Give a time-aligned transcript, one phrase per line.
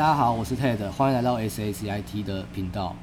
[0.00, 2.96] 大家好，我是 Ted，欢迎来到 SACIT 的频道。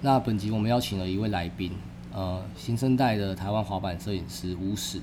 [0.00, 1.72] 那本集我们邀请了一位来宾，
[2.10, 4.98] 呃，新生代的台湾滑板摄影师吴史。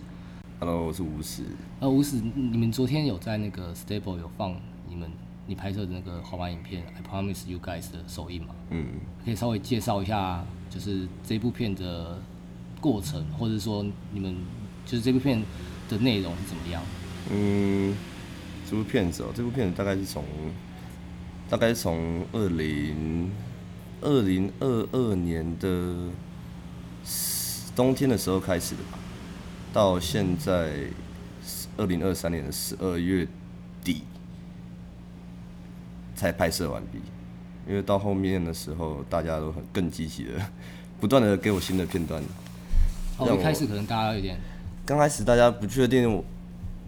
[0.60, 1.44] Hello，我是吴史。
[1.82, 4.56] 呃，吴史，你们昨天有在那个 Stable 有放
[4.90, 5.08] 你们
[5.46, 8.56] 你拍摄的那个滑板影片《I Promise You Guys》的首映吗？
[8.72, 8.88] 嗯，
[9.24, 12.18] 可以稍微介绍一下，就是这部片的
[12.82, 14.36] 过程，或者说你们
[14.84, 15.40] 就是这部片
[15.90, 16.82] 的内容是怎么样？
[17.30, 17.96] 嗯，
[18.68, 20.24] 这部片子哦，这部片子大概是从
[21.50, 23.32] 大概是从二零
[24.02, 26.10] 二零二二年的
[27.76, 28.98] 冬天的时候开始的吧，
[29.72, 30.72] 到现在
[31.78, 33.28] 二零二三年的十二月
[33.84, 34.04] 底
[36.16, 37.00] 才拍摄完毕。
[37.68, 40.34] 因为到后面的时候，大家都很更积极的，
[41.00, 42.22] 不断的给我新的片段。
[43.18, 44.40] 哦，让我一开始可能大家有点，
[44.86, 46.24] 刚开始大家不确定我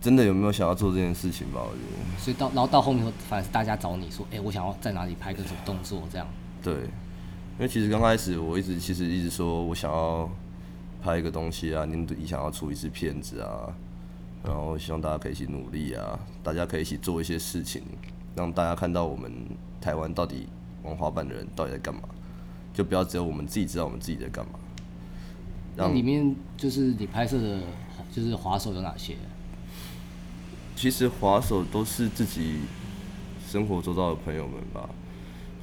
[0.07, 1.59] 真的有没有想要做这件事情吧？
[1.59, 2.17] 我觉得。
[2.17, 6.25] 所以到然后到后面后，反而是大家找你说，哎、我想要在哪里拍个什么动作这样。
[6.63, 10.29] 对，因为其实刚开始我一直其实一直说我想要
[11.03, 13.67] 拍一个东西啊，你你想要出一支片子啊，
[14.45, 17.81] 然后希望大家可以一起努力啊，大家可以一起做一些事情，
[18.33, 19.29] 让大家看到我们
[19.81, 20.47] 台湾到底
[20.83, 21.99] 玩滑板的人到底在干嘛，
[22.73, 24.53] 就不要只有我们自己知道我们自己在干嘛。
[25.75, 27.59] 让那里面就是你拍摄的，
[28.09, 29.17] 就是滑手有哪些？
[30.77, 32.59] 其实滑手都是自己
[33.49, 34.87] 生活周遭的朋友们吧。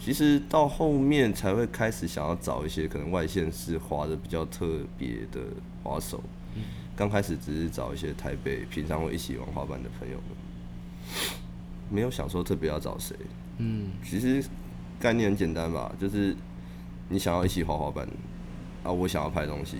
[0.00, 5.40] 其实到后面才会开始想要找一些可能外线是滑的比较特别的
[5.84, 6.20] 滑手。
[6.96, 10.26] 刚开始只是找一些台北平常会一起玩滑板的朋友们，
[11.88, 13.16] 没有想说特别要找谁。
[13.58, 14.44] 嗯，其实
[14.98, 16.36] 概念很简单吧，就是
[17.08, 18.04] 你想要一起滑滑板，
[18.82, 19.78] 啊，我想要拍东西，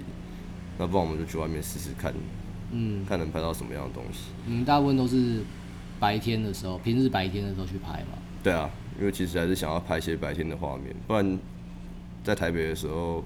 [0.79, 2.15] 那不然我们就去外面试试看，
[2.77, 4.33] 嗯，看能拍到什么样的东西。
[4.47, 5.43] 你们大部分都是
[6.01, 8.19] 白天的时候，平日白天的时候去拍嘛？
[8.43, 8.69] 对啊，
[8.99, 11.39] 因为其实还是想要拍一些白天的画面，不然
[12.25, 13.23] 在台北的时候，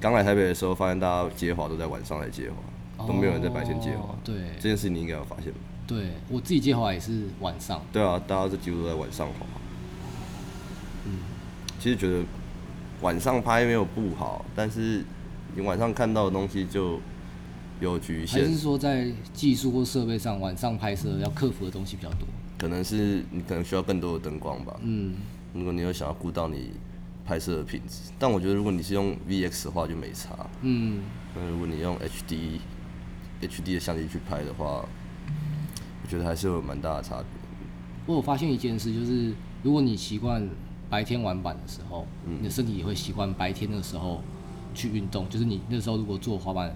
[0.00, 2.48] 刚来台北的时候，发现大家接滑都在晚上来接
[2.96, 4.12] 滑，都没有人在白天接滑。
[4.12, 5.58] 哦对这件事你应该有发现吧？
[5.86, 7.82] 对，我自己接滑也是晚上。
[7.92, 9.46] 对啊，大家这几乎都在晚上滑。
[11.04, 11.18] 嗯，
[11.78, 12.24] 其实觉得
[13.02, 15.04] 晚上拍没有不好，但是
[15.54, 17.00] 你晚上看到的东西就
[17.80, 22.26] 有局限还是，说在技术或设备上，晚上拍摄要克服的东西比较多？
[22.58, 24.74] 可能是你可能需要更多的灯光吧。
[24.82, 25.14] 嗯，
[25.52, 26.70] 如果你有想要顾到你
[27.24, 30.34] 拍摄的品质，但我觉得如果你是用 VX 的话就没差。
[30.62, 31.02] 嗯，
[31.34, 32.58] 那如果你用 HD
[33.42, 34.88] HD 的相机去拍的话，
[36.02, 37.26] 我觉得还是有蛮大的差别。
[38.06, 40.48] 我有发现一件事，就是如果你习惯
[40.88, 44.22] 白天玩板的时候，嗯你的身体也会习惯白天的时候
[44.72, 45.28] 去运动。
[45.28, 46.74] 就是你那时候如果做滑板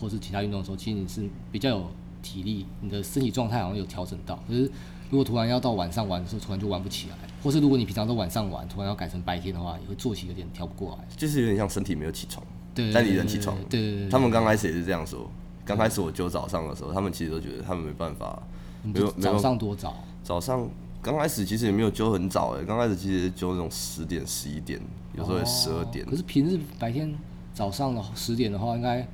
[0.00, 1.90] 或是其他运动的时候，其实你是比较有
[2.22, 4.38] 体力，你的身体状态好像有调整到。
[4.48, 4.70] 可是
[5.10, 11.08] 如果突然要到晚上玩的时候，突然就玩不起来，或是如果你平常都晚上玩，突然要改成白天的话，也会作息有点调不过来。
[11.16, 12.44] 就是有点像身体没有起床，
[12.74, 13.56] 对，但你人起床。
[13.68, 15.30] 对对对对，他们刚开始也是这样说。
[15.64, 18.42] 刚开始我揪早上的时候，他们其实都觉得他们没办法，
[18.82, 20.02] 你没有早上多早？
[20.22, 20.66] 早上
[21.02, 24.80] 刚开始其实也没有揪很早哎，刚开始其实揪那种十点、十一点，
[25.14, 26.08] 有时候也十二点哦。
[26.10, 27.14] 可是平日白天
[27.52, 29.06] 早上的十点的话，应该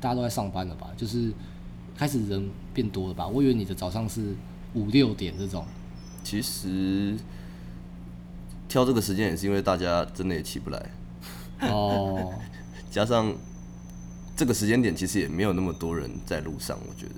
[0.00, 0.90] 大家都在上班了吧？
[0.96, 1.32] 就是
[1.96, 3.26] 开始人变多了吧？
[3.26, 4.34] 我以为你的早上是
[4.74, 5.64] 五六点这种。
[6.22, 7.16] 其实
[8.68, 10.90] 挑这个时间也是因为大家真的也起不来，
[11.62, 12.34] 哦，
[12.90, 13.34] 加上
[14.36, 17.14] 这个时间点其实也没有那么多人在路上，我觉得。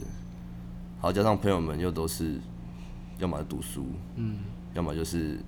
[1.00, 2.38] 好，加上朋友们又都是
[3.19, 3.86] 要么读书，
[4.16, 4.38] 嗯，
[4.74, 5.40] 要么就是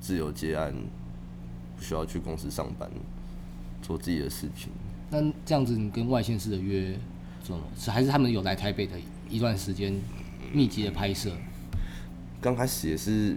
[0.00, 0.74] 自由接案，
[1.76, 2.88] 不需要去公司上班，
[3.82, 4.70] 做自己的事情。
[5.10, 6.96] 那这样子你跟外县市的约
[7.42, 7.60] 怎么？
[7.78, 8.92] 是还是他们有来台北的
[9.28, 9.92] 一段时间
[10.52, 11.30] 密集的拍摄？
[12.40, 13.36] 刚开始也是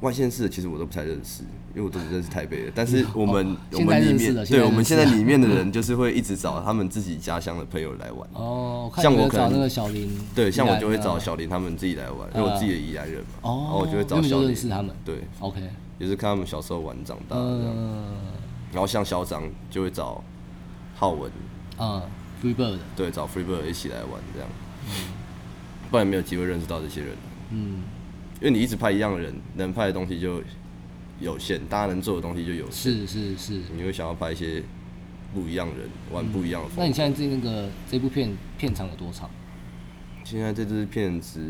[0.00, 1.42] 外县市的，其实我都不太认识，
[1.74, 2.72] 因为我都只认识台北的。
[2.74, 8.28] 但是我们、我们里面对我们现在里面的人，就是会一直找他们自己家乡的朋友来玩。
[8.34, 15.60] 哦，像我可能找那个小林，对，像我就会找小林他们自己来玩，因为我自己的宜兰人嘛，哦然后我就会找小林认识他们对，OK，
[15.98, 17.74] 也是看他们小时候玩长大的这样。
[17.74, 18.04] 嗯
[18.72, 20.22] 然后像小张就会找
[21.00, 21.32] 浩文，
[21.78, 22.02] 嗯
[22.42, 24.48] ，Freebird，对，找 Freebird 一起来玩这样，
[25.90, 27.16] 不然没有机会认识到这些人。
[27.52, 27.80] 嗯，
[28.38, 30.42] 因为你一直拍一样的人，能拍的东西就
[31.18, 32.92] 有限，大家能做的东西就有限。
[32.92, 33.62] 是是是。
[33.74, 34.62] 你会想要拍一些
[35.32, 36.82] 不一样的人，玩不一样的风格。
[36.82, 39.30] 那你现在这那个这部片片长有多长？
[40.22, 41.42] 现在这支片子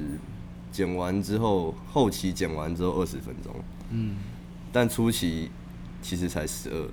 [0.70, 3.52] 剪完之后，后期剪完之后二十分钟，
[3.90, 4.14] 嗯，
[4.70, 5.50] 但初期
[6.00, 6.88] 其实才十二，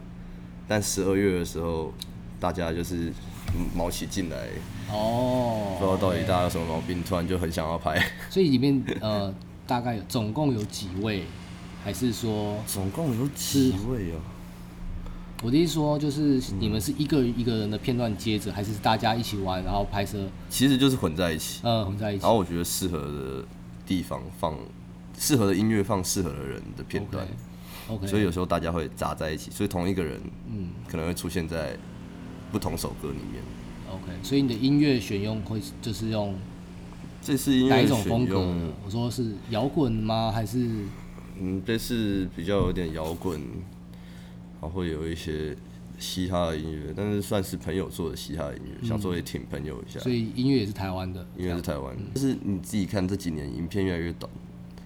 [0.67, 1.93] 但十二月的时候，
[2.39, 3.11] 大家就是
[3.55, 4.47] 嗯毛起进来，
[4.91, 8.03] 哦，不知道到底大家有什么毛病，突然就很想要拍。
[8.29, 9.33] 所以里面呃
[9.65, 11.23] 大概有总共有几位
[11.83, 14.19] 还是说总共有几位啊？
[15.43, 20.17] 我的意思说，就是你们是一个一个人的片段接着，还是大家一起玩，然后拍摄？
[20.49, 22.31] 其实就是混在一起，呃，混在一起然。
[22.31, 23.45] 后我觉得适合的
[23.85, 24.57] 地方放
[25.15, 27.27] 适合的音乐，放适合的人的片段。
[27.87, 30.19] OK，所以有时候大家会杂在一起，所以同一个人，
[30.49, 31.77] 嗯，可能会出现在
[32.51, 33.43] 不同首歌里面。
[33.91, 36.35] OK，所以你的音乐选用会就是用
[37.21, 38.71] 这是音哪一种风格用，？
[38.85, 40.31] 我说是摇滚吗？
[40.31, 40.67] 还是
[41.39, 45.55] 嗯，这是比较有点摇滚，然后会有一些
[45.99, 49.99] 嘻哈的音乐，但是算是朋友做的嘻哈音乐，想说也挺朋友一下。
[49.99, 51.25] 所以音乐也是台湾的？
[51.37, 54.31] 音乐是台湾，就是你自己看这几年影片越来越短，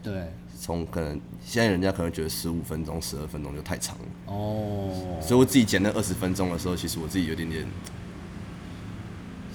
[0.03, 0.31] 对，
[0.63, 7.65] 从可能现在人家可能觉得十五分钟、十二分钟就太长了，哦，所以我自己剪那二十分钟的时候，其实我自己有点点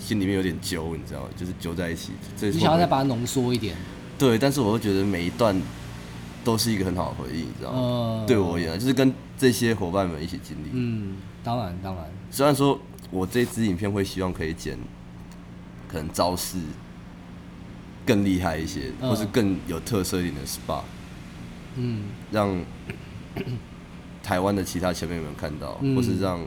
[0.00, 1.28] 心里面有点揪，你知道吗？
[1.36, 2.10] 就是揪在一起。
[2.36, 3.76] 这你想要再把它浓缩一点？
[4.18, 5.56] 对，但是我会觉得每一段
[6.42, 7.78] 都是一个很好的回忆，你知道吗？
[7.78, 10.70] 呃，对我而言，就是跟这些伙伴们一起经历。
[10.72, 12.76] 嗯，当然当然，虽然说
[13.12, 14.76] 我这支影片会希望可以剪，
[15.86, 16.58] 可能招式
[18.04, 20.80] 更厉害一些，嗯或是更有特色一点的 SPA，
[21.76, 22.04] 嗯。
[22.30, 22.58] 让
[24.22, 25.94] 台湾的其他前辈们看到，嗯。
[25.94, 26.40] 或是让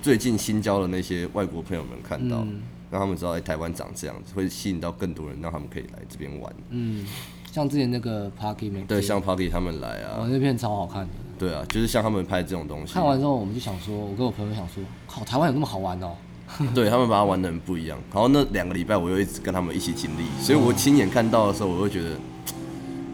[0.00, 2.62] 最近新交的那些外国朋友们看到，嗯。
[2.90, 6.54] 让他们知道，哎、台湾长这样子，会吸引到更多人，让他们可以来这边玩。
[6.68, 7.06] 嗯，
[7.50, 11.08] 像之前那个 Parky 们对，像 Parky 他们来啊，我那片超好看的。
[11.38, 16.14] 对啊，就是像他们拍这种东西，看完之后，我们就想说，我跟我朋友想说，靠，台湾有那么好玩哦、
[16.74, 17.98] 对他们把它玩的很不一样。
[18.12, 22.10] 然后那两个礼拜，我又一直跟他们一起经历，所以我亲眼看到的时候，我会觉得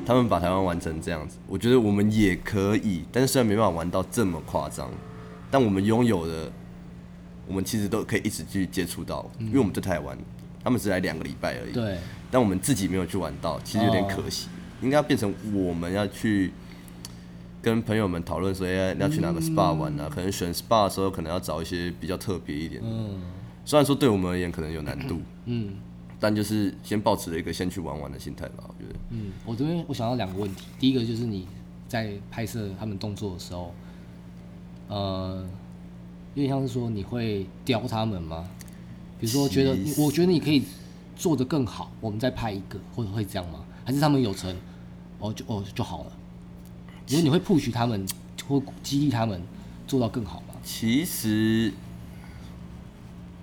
[0.08, 3.04] 他们把台湾玩成这样子，我觉得我们也可以。
[3.12, 4.90] 但是虽然没办法玩到这么夸张，
[5.50, 6.50] 但我们拥有的，
[7.46, 10.16] 我们其实都可以一直去接触到，因为我们在台湾，
[10.64, 11.72] 他们只来两个礼拜而已。
[11.72, 11.98] 对，
[12.30, 14.48] 但我们自己没有去玩到，其实有点可惜。
[14.80, 16.52] 应该要变成我们要去
[17.60, 20.08] 跟朋友们讨论说，哎、要去哪个 SPA 玩啊？
[20.10, 22.88] 可能选 SPA 的时候，可能要找一些比较特别一点的。
[22.88, 23.20] 嗯
[23.62, 25.74] 虽然说对我们而言可能有难度，嗯
[26.20, 28.64] 但就是先保持了一个先去玩玩的心态吧。
[28.66, 31.46] 我觉得，嗯，我这边我想到两个问题，第一个就是你
[31.86, 33.72] 在拍摄他们动作的时候，
[34.88, 35.46] 呃，
[36.34, 38.48] 有点像是说你会雕他们吗？
[39.20, 40.62] 比如说觉得我觉得你可以
[41.16, 43.64] 做得更好，我们再拍一个，或者会这样吗？
[43.84, 44.54] 还是他们有成，
[45.18, 46.12] 哦就哦就好了？
[47.06, 48.06] 比如你会 push 他们，
[48.46, 49.40] 或激励他们
[49.86, 50.54] 做到更好吗？
[50.62, 51.72] 其实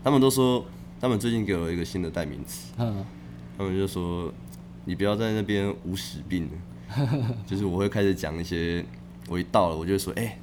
[0.04, 0.63] 他们都说，
[1.00, 3.06] 他们最近给我一个新的代名词，嗯。
[3.57, 4.33] 他们就说
[4.83, 6.47] 你不要在那边无屎病。
[6.47, 8.86] 了， 就是我会开始讲一些，
[9.27, 10.38] 我一到了我就说，哎、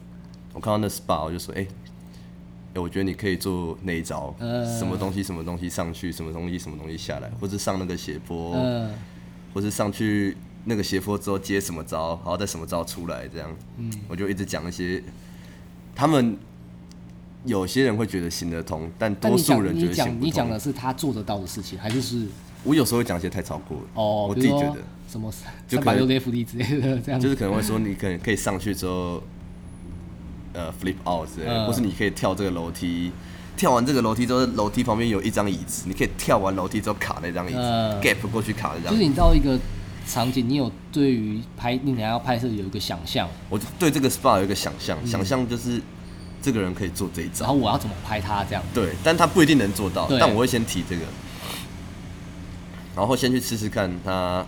[0.52, 1.66] 我看到那 SPA 我就说，哎、
[2.74, 8.90] 哎、我觉得你可以做那一招，呃什么东西什么东西上去，什么东西什么东西下来，或者上那个斜坡，嗯。
[9.54, 10.34] 或是上去
[10.64, 13.92] 那个斜坡之后接什么招，然后再什么招出来，这样，嗯。
[14.08, 15.02] 我就一直讲一些，
[15.94, 16.36] 他们
[17.44, 20.58] 有些人会觉得行得通，但多数人觉得行你讲的。
[20.58, 22.26] 是他做得到的事情，还是是
[22.64, 24.76] 我有时候会讲一些太超过了，哦，我自己觉得，
[25.08, 25.32] 什么
[25.66, 29.22] 就三百六 F D 之类的这样子，就是可能会说你可能可以上去之后，
[30.52, 33.10] 呃，flip out 之类的，嗯或是你可以跳这个楼梯。
[33.54, 39.06] 跳完这个楼梯之后，楼梯旁边有一张椅子，你可以跳完楼梯之后卡那张椅子、嗯 g a p 过去卡那张就是。
[39.06, 39.58] 你到一个
[40.06, 45.80] 场景，你有对于拍你想要拍摄有一个想象，我就对这个 SPA 有一个想象，嗯想象就是
[46.42, 48.62] 这个人可以做这一招然，后我要怎么拍他这样。
[48.74, 51.02] 对，但他不一定能做到，但我会先提这个，
[52.96, 54.44] 然后先去试试看他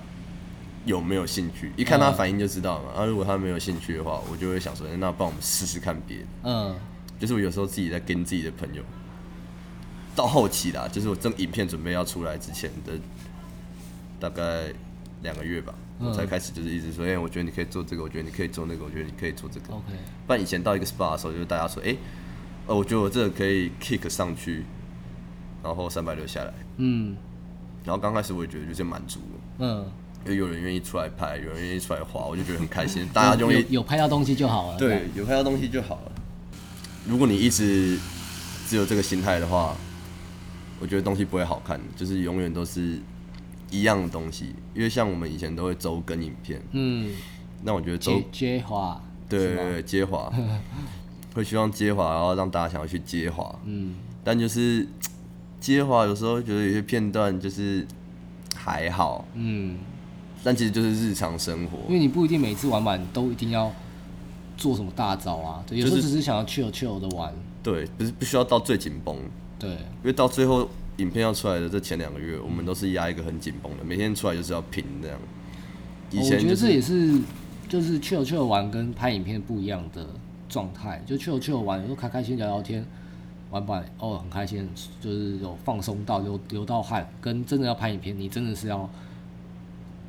[0.84, 2.90] 有没有兴趣，一看他嗯反应就知道嘛。
[2.96, 6.24] 啊，如果他没有兴趣的话，我就会想说，那帮我们试试看别的。
[6.42, 6.74] 嗯
[7.18, 8.82] 就是我有时候自己在跟自己的朋友，
[10.16, 12.92] 到后期啦，就是我这个影片准备要出来之前的
[14.18, 14.64] 大概
[15.22, 19.72] 两个月吧，嗯我才开始就是一直说，哎、我觉得你可以做这个，我觉得你可以做那个，我觉得你可以做这个。
[19.72, 19.92] ，OK，
[20.26, 21.96] 不然以前到一个 SPA 的时候，就是大家说，哎、
[22.66, 24.64] 呃，我觉得我这个可以 kick 上去，
[25.62, 26.52] 然后三百六下来。
[26.78, 27.16] 嗯
[27.84, 29.86] 然后刚开始我也觉得就是满足了，嗯，
[30.24, 33.06] 因为有人愿意出来拍，有人愿意出来滑，我就觉得很开心。
[33.12, 34.78] 大家就有会有拍到东西就好了。
[34.78, 36.12] 对，有拍到东西就好了。
[37.06, 37.98] 如果你一直
[38.66, 39.76] 只有这个心态的话，
[40.80, 42.98] 我觉得东西不会好看，就是永远都是
[43.74, 44.54] 一样的东西。
[44.74, 47.12] 因为像我们以前都会周更影片，嗯，
[47.62, 49.00] 那我觉得周接接滑，
[49.30, 49.54] 是吗？
[49.54, 50.32] 对对对接滑，
[51.34, 53.58] 会希望接滑，然后让大家想要去接滑。
[53.64, 53.94] 嗯。
[54.22, 54.86] 但就是
[55.60, 57.86] 接滑有时候觉得有些片段就是
[58.54, 59.76] 还好，嗯，
[60.42, 61.78] 但其实就是日常生活。
[61.88, 61.94] 因。
[61.94, 63.70] 为你不一定每次玩完都一定要
[64.56, 69.16] 做什么大招啊，对，有时候只是想要 chill chill 的玩，对，不是不需要到最紧绷，
[69.58, 75.18] 对，因为到最后影片要出来的这前两个月，我们都是压一个很紧绷的，每天出来就是要拼这样。
[76.10, 77.18] 以前我觉得这也是
[77.68, 80.06] 就是去有去有玩跟拍影片不一样的
[80.48, 82.86] 状态，就去有去有玩，有时候开开心聊聊天，
[83.50, 84.68] 玩玩哦很开心，
[85.00, 88.88] 就是有放松到流流到汗，跟真的要拍影片，你真的是要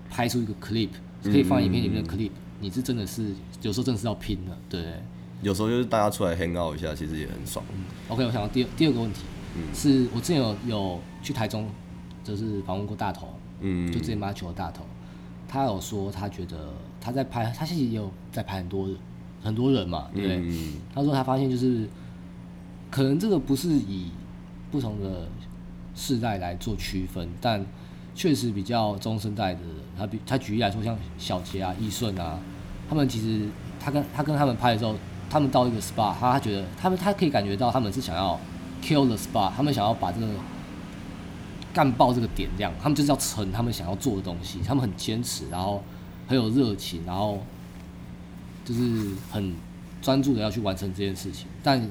[0.09, 0.89] 拍出一个 clip，
[1.23, 4.83] 可以放影片里面的 clip，、你是真的是有时候真的是要拼的，对
[5.41, 7.65] 有时候就是大家出来 hang out 一下，其实也很爽。
[8.09, 9.21] ？OK，我想到第二第二个问题，
[9.55, 9.73] 嗯。
[9.73, 11.67] 是我之前有有去台中，
[12.23, 13.27] 就是访问过大头，
[13.61, 14.83] 嗯，就之前马球的大头，
[15.47, 18.87] 他有说他觉得他在拍，他其实也有在拍很多
[19.41, 20.37] 很多人嘛，对不对？
[20.37, 20.73] 嗯。
[20.93, 21.87] 他说他发现就是，
[22.89, 24.11] 可能这个不是以
[24.71, 25.27] 不同的
[25.95, 27.65] 世代来做区分，但
[28.13, 32.39] 确实比较中生代的人，他比他举例来说，像小杰啊、易顺啊，
[32.89, 33.47] 他们其实
[33.79, 34.95] 他跟他跟他们拍的时候，
[35.29, 38.39] 他们到一个 SPA，他他觉得他们他可以感觉到他们是想要
[38.81, 40.27] kill the spot，他们想要把这个
[41.73, 45.83] 干爆这个点亮，他们就是要成他们想要做的东西，他们很坚持，然后
[46.27, 47.39] 很有热情，然后
[48.63, 49.53] 就是很
[50.01, 51.47] 专注的要去完成这件事情。
[51.63, 51.87] 但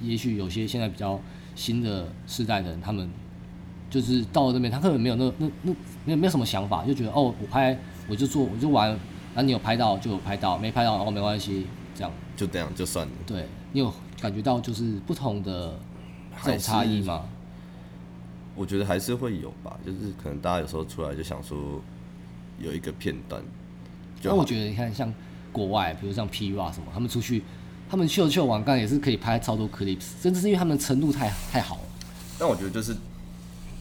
[0.00, 1.18] 也许有些现在比较
[1.54, 3.10] 新的世代的人，他们
[3.88, 5.72] 就是到了那边，他根本没有那那那
[6.04, 7.76] 没有没有什么想法，就觉得哦，我拍
[8.08, 8.98] 我就做我就玩，然
[9.36, 12.12] 后你有拍到就有拍到，没拍到哦没关系，这样。
[12.36, 13.12] 就这样就算了。
[13.26, 13.90] 对你有
[14.20, 15.74] 感觉到就是不同的
[16.42, 17.24] 这种差异吗？
[18.54, 21.80] 我觉得还是会有吧，就是可能大家有时候出来就想说
[22.58, 23.42] 有一个片段，
[24.22, 25.12] 那我觉得你看像
[25.52, 27.42] 国外，比如像 P R 什么，他们出去，
[27.90, 31.82] 他们秀秀网干也是可以拍超多 clips，真的是因为他们程度太太好了。
[32.38, 32.96] 但我觉得就是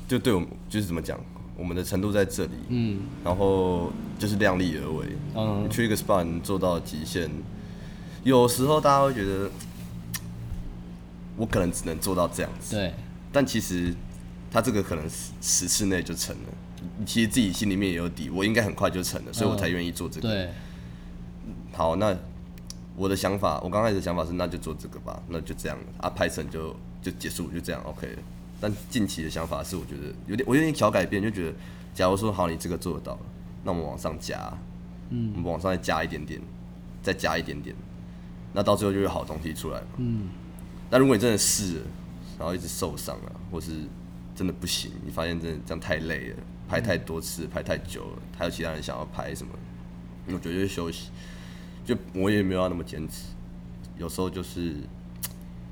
[0.08, 1.18] 就对我们就是怎么讲，
[1.58, 5.08] 我们的程度在这里，嗯然后就是量力而为。
[5.36, 7.30] 嗯你去一个 SPA 你做到极限，
[8.24, 9.50] 有时候大家会觉得
[11.38, 12.94] 我可能只能做到这样子，对，
[13.32, 13.94] 但其实
[14.52, 16.50] 他这个可能十十次内就成了。
[16.98, 20.30] 你其实自己心里面也有底，我应该很快就成了，所以我才愿意做这个。
[20.30, 20.50] 对，
[21.74, 22.16] 好，那
[22.96, 28.20] 我的想法，我刚开始的想法是，那就做这个吧，那就这样啊，拍成就就结束，就这样 OK 了。
[28.62, 31.56] 但近期的想法是，我觉得有点，我有点小改变，就觉得，
[31.94, 33.20] 假如说好，你这个做得到了，
[33.64, 34.54] 那我们往上加，
[35.10, 36.40] 嗯，我们往上再加一点点，
[37.04, 37.76] 再加一点点，
[38.54, 39.88] 那到最后就有好东西出来嘛。
[39.98, 40.30] 嗯，
[40.96, 41.82] 那如果你真的试了，
[42.40, 43.82] 然后一直受伤啊，或是
[44.34, 46.38] 真的不行，你发现真的这样太累了，
[46.70, 49.52] 拍太多次，拍太久了，还有其他人想要拍什么，
[50.28, 51.10] 我觉得就休息。
[51.84, 53.26] 就我也没有要那么坚持，
[53.98, 54.78] 有时候就是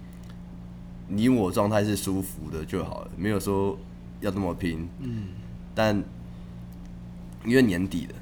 [1.08, 3.80] 你我状态是舒服的就好了，没有说
[4.20, 4.89] 要那么拼。
[5.00, 5.27] 嗯，
[5.74, 6.03] 但
[7.46, 8.15] 因为年底了，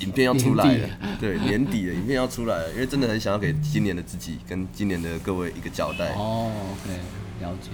[0.00, 0.88] 影片要出来了，
[1.20, 6.14] 对，年底了，影片要出来了，因为真的很想要给今年的自己跟今年的各位一个交代。
[6.14, 6.96] 哦，OK，
[7.40, 7.70] 了解。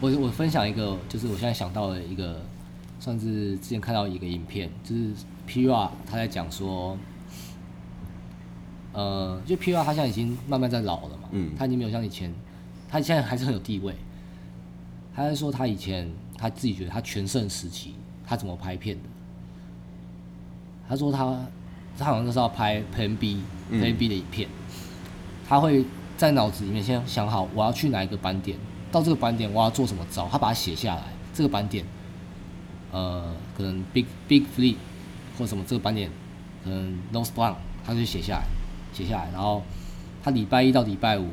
[0.00, 2.42] 我我分享一个，就是我现在想到的一个，
[2.98, 5.10] 算是之前看到一个影片，就是
[5.46, 6.96] P R 他在讲说，
[8.92, 12.32] 呃，就 P R 他现在已经慢慢在老了嘛，嗯他已经没有像以前，
[12.88, 13.94] 他现在还是很有地位。
[15.14, 17.94] 他在说他以前他自己觉得他全盛时期
[18.26, 19.02] 他怎么拍片的，
[20.90, 21.40] 他说他
[21.96, 24.48] 他好像就是要拍 Plan B、嗯 Plan B 的影片，
[25.48, 25.84] 他会
[26.18, 28.58] 在脑子里面先想好我要去哪一个斑点，
[28.90, 31.04] 到这个斑点我要做什么招，他把它写下来。
[31.32, 31.84] 这个斑点，
[32.90, 34.74] 呃，可能 Big Big flee
[35.38, 36.10] 或什么这个斑点，
[36.64, 37.54] 可能 Nose Blunt，
[37.86, 38.44] 他就写下来，
[38.92, 39.62] 写下来，然后
[40.24, 41.28] 他礼拜一到礼拜五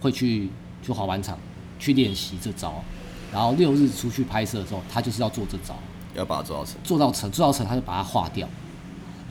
[0.00, 0.48] 会去
[0.82, 1.38] 去滑板场
[1.78, 2.82] 去练习这招，
[3.30, 5.76] 然后六日出去拍摄的时候，他就是要做这招。
[6.14, 6.76] 要把它做到成。
[6.84, 8.46] 做到成，做到成他就把它划掉，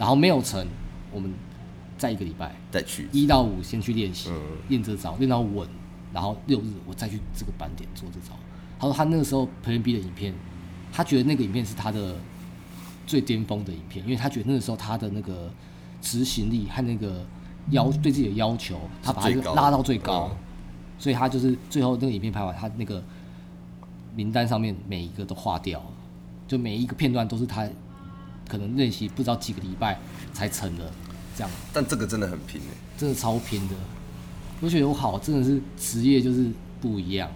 [0.01, 0.65] 然后没有成，
[1.11, 1.31] 我们
[1.95, 3.07] 再一个礼拜再去。
[3.11, 5.67] 一到五先去练习嗯，练这招，练到稳，
[6.11, 8.33] 然后六日我再去这个板点做这招。
[8.79, 10.33] 他说他那个时候 Plan B 的影片，
[10.91, 12.15] 他觉得那个影片是他的
[13.05, 15.51] 最巅峰的影片，因为他觉得那个时候他的那个
[16.01, 17.23] 执行力和那个
[17.69, 20.37] 要对自己的要求，他把它拉到最高嗯，
[20.97, 23.03] 所以他就是最后那个影片拍完，他那个
[24.15, 25.91] 名单上面每一个都划掉了，
[26.47, 27.69] 就每一个片段都是他
[28.51, 29.97] 可能练习不知道几个礼拜
[30.33, 30.91] 才成的，
[31.37, 32.67] 这样但这个真的很拼诶。
[32.97, 33.75] 真的超拼的。
[34.59, 37.31] 我觉得我好，真的是职业就是不一样，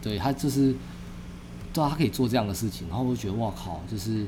[0.00, 0.74] 对他就是，
[1.70, 4.26] 对啊，他可以做这样的事情，然后我就觉得哇靠，就是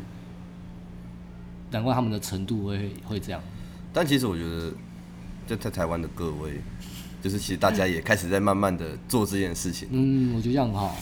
[1.70, 3.40] 难怪他们的程度会会这样，
[3.94, 4.72] 但其实我觉得，
[5.46, 6.60] 就在台湾的各位，
[7.22, 9.88] 就是其实大家也开始在慢慢的做这件事情。
[9.90, 10.94] 嗯，我觉得这样很好，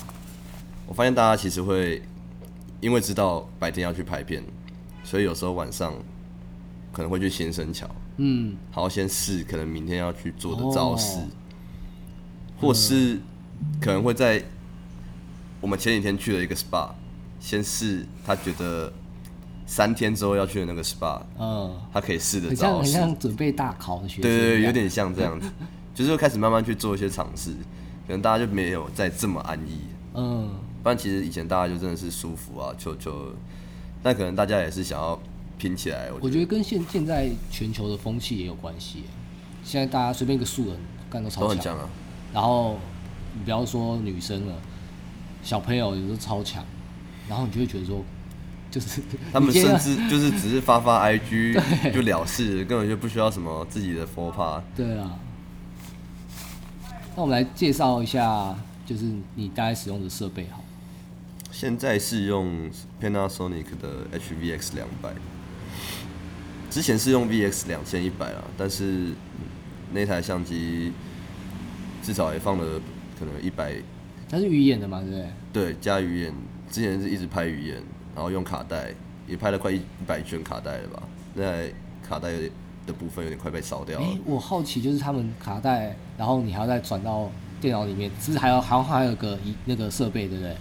[0.86, 2.00] 我发现大家其实会
[2.80, 4.42] 因为知道白天要去拍片，
[5.04, 5.94] 所以有时候晚上
[6.92, 11.28] 可能会去新生桥，嗯，好好先试可能明天要去做的招式，哦。
[12.60, 13.20] 或是
[13.80, 14.42] 可能会在
[15.60, 16.90] 我们前几天去了一个 SPA，
[17.38, 18.92] 先试他觉得
[19.66, 22.92] 三天之后要去的那个 SPA，嗯，他可以试着很像很招式。
[22.92, 25.50] 像准备大考的学生，对对对，有点像这样子，
[25.94, 27.50] 就是开始慢慢去做一些尝试，
[28.06, 29.80] 可能大家就没有再这么安逸。
[30.14, 30.50] 嗯，
[30.82, 33.34] 不然其实以前大家就真的是舒服啊，就就，
[34.04, 35.18] 但可能大家也是想要
[35.56, 36.10] 拼起来。
[36.12, 39.04] 我我觉得跟现现在全球的风气也有关系。
[39.64, 40.76] 现在大家随便一个素人
[41.08, 41.88] 干都超强，都很强啊。
[42.34, 42.78] 然后
[43.32, 44.54] 你不要说女生了，
[45.42, 46.62] 小朋友也都超强，
[47.28, 48.04] 然后你就会觉得说，
[48.70, 49.00] 就是
[49.32, 55.18] 他们甚至就是只是发发 IG 就了事，根本就不需要什么自己的 f o r p 对啊。
[57.16, 60.63] 那我们来介绍一下，就是你大概使用的设备好。
[61.54, 62.68] 现在是用
[63.00, 65.12] Panasonic 的 HVX 两百，
[66.68, 69.14] 之前是用 VX 两千一百啊，但是嗯
[69.92, 70.92] 那台相机
[72.02, 72.80] 至少也放了
[73.16, 73.72] 可能一百，
[74.28, 75.26] 它是鱼眼的嘛，对不对？
[75.52, 76.34] 对，加鱼眼，
[76.68, 77.80] 之前是一直拍鱼眼，
[78.16, 78.92] 然后用卡带，
[79.28, 81.04] 也拍了快一一百卷卡带了吧？
[81.34, 82.50] 那台卡带有点
[82.84, 84.18] 的部分有点快被烧掉哎、了。
[84.24, 87.30] 我好奇，就是他们卡带，然后你还要再转到
[87.60, 90.56] 电脑里面，是还要好像还有个一那个设备，对不对？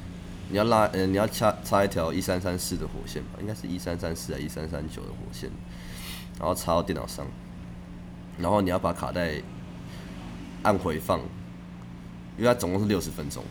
[0.50, 5.50] 你要拉，呃，你要插插一条一三三四的火线吧，应该是一三三四还一三三九的火线，
[6.40, 7.26] 然后插到电脑上，
[8.38, 9.42] 然后你要把卡带
[10.62, 11.20] 按回放，
[12.38, 13.44] 因为它总共是六十分钟，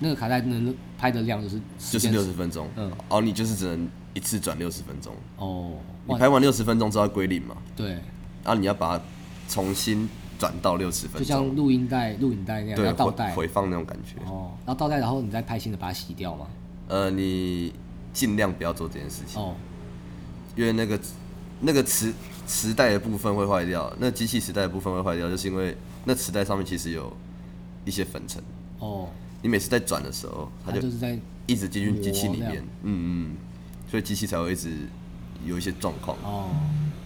[0.00, 5.72] 那个卡带能拍的量就是就是六十分钟，嗯然后你就是只能一次转六十分钟，哦，
[6.06, 7.90] 你拍完六十分钟之后要归零嘛，对，
[8.42, 9.04] 然后你要把它
[9.48, 13.30] 重新转到六十分就像钟，录音带、录影带那样，对，要倒带。
[13.30, 16.46] 回回放那种感觉，哦，然后倒带，然后你再拍新的把它洗掉吗。
[16.86, 17.72] 呃，你
[18.12, 19.40] 尽量不要做这件事情。
[19.42, 19.54] 哦，
[20.56, 21.00] 因为那个
[21.60, 22.12] 那个磁
[22.46, 27.12] 磁带的部分会坏掉，那机器磁带的部分会坏掉，就是因为那磁带上面其实有
[27.84, 28.42] 一些粉尘，
[28.78, 29.08] 哦，
[29.42, 33.36] 你每次在转的时候，它就是在一直进入机器里面，嗯嗯，
[33.90, 34.70] 所以机器才会一直
[35.44, 36.48] 有一些状况，哦，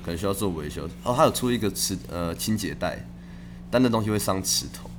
[0.05, 0.89] 可能需要做维修。
[1.03, 3.05] 哦，它有出一个磁呃清洁带，
[3.73, 4.91] 但那东西会伤齿头，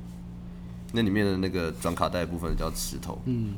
[0.93, 3.53] 那里面的那个转卡带部分叫齿头，嗯，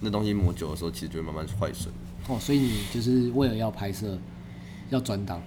[0.00, 1.92] 那东西磨久的时候，其实就会慢慢坏损。
[2.28, 4.16] 哦，所以你就是为了要拍摄，
[4.90, 5.42] 要转档，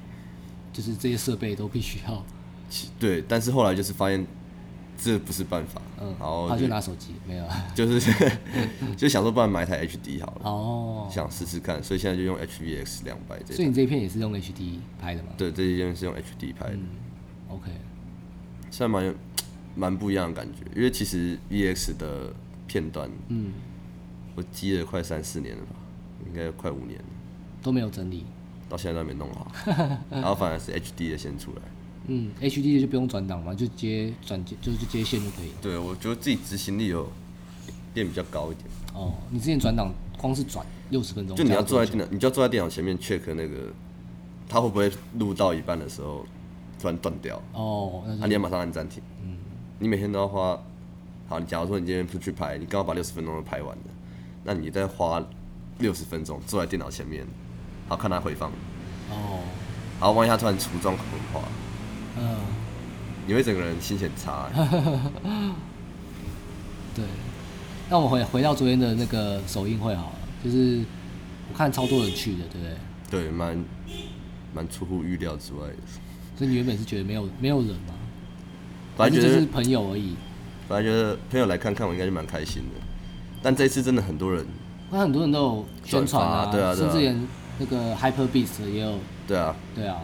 [0.74, 2.22] 就是这些设备都必须要，
[2.70, 4.28] 其对，但是后来就是发现
[4.98, 8.14] 这不是办法，嗯，然后他就拿手机，没有啊，就是
[8.98, 13.40] 就想说，不然买一台 HD 好了，哦，想试试看，所以现在就用 HVX 两百。
[13.46, 15.30] 所以你这一片也是用 HD 拍的吗？
[15.38, 16.78] 对，这一片是用 HD 拍的
[17.50, 17.72] ，，OK，
[18.74, 19.14] 现在蛮有
[19.78, 22.34] 蛮不一样的感觉，因为其实 VX 的
[22.66, 23.52] 片段，嗯，
[24.36, 25.76] 我积了快三四年了吧，
[26.26, 27.06] 应该快五年了，
[27.62, 28.26] 都没有整理，
[28.68, 29.52] 到现在都还没弄好，
[30.10, 31.62] 然后反而是 HD 的先出来。
[32.08, 35.56] 嗯，HD 的就不用转档嘛，就接转接就就接线就可以了。
[35.62, 37.08] 对，我觉得自己执行力有
[37.94, 38.66] 变比较高一点。
[38.96, 43.72] 哦，你之前转档光是转六十分钟，就你要坐在电脑，你就要坐在电脑前面 check 那个，
[44.50, 46.26] 它会不会录到一半的时候
[46.84, 49.02] 突然断掉，哦，那啊，你要马上按暂停。
[49.24, 49.38] 嗯，
[49.80, 50.62] 你每天都要花，
[51.30, 53.84] 好，你假如说你今天出去拍，你刚好把六十分钟都拍完了，
[54.44, 55.24] 那你再花
[55.80, 57.26] 六十分钟坐在电脑前面，
[57.88, 58.52] 好看它回放，
[59.10, 59.40] 哦，
[59.98, 61.48] 然后万一它突然出状况的话，
[62.20, 62.36] 嗯，
[63.26, 64.68] 你会整个人心情很差、欸。
[66.94, 67.06] 对。
[67.90, 70.84] 那我们回回到昨天的那个首映会好了，就是
[71.50, 72.76] 我看超多人去的，对不对？
[73.10, 73.64] 对，蛮
[74.54, 75.76] 蛮出乎预料之外的。
[76.44, 77.94] 所以你原本是觉得没有没有人吗，
[78.98, 80.14] 本来觉得是就是朋友而已。
[80.68, 82.82] 本来觉得朋友来看看我应该就蛮开心的，
[83.42, 84.46] 但这次真的很多人，
[84.92, 87.28] 那很多人都有宣传啊，对啊甚至连
[87.60, 90.02] 那个 Hyper Beast 也有，对啊，对啊，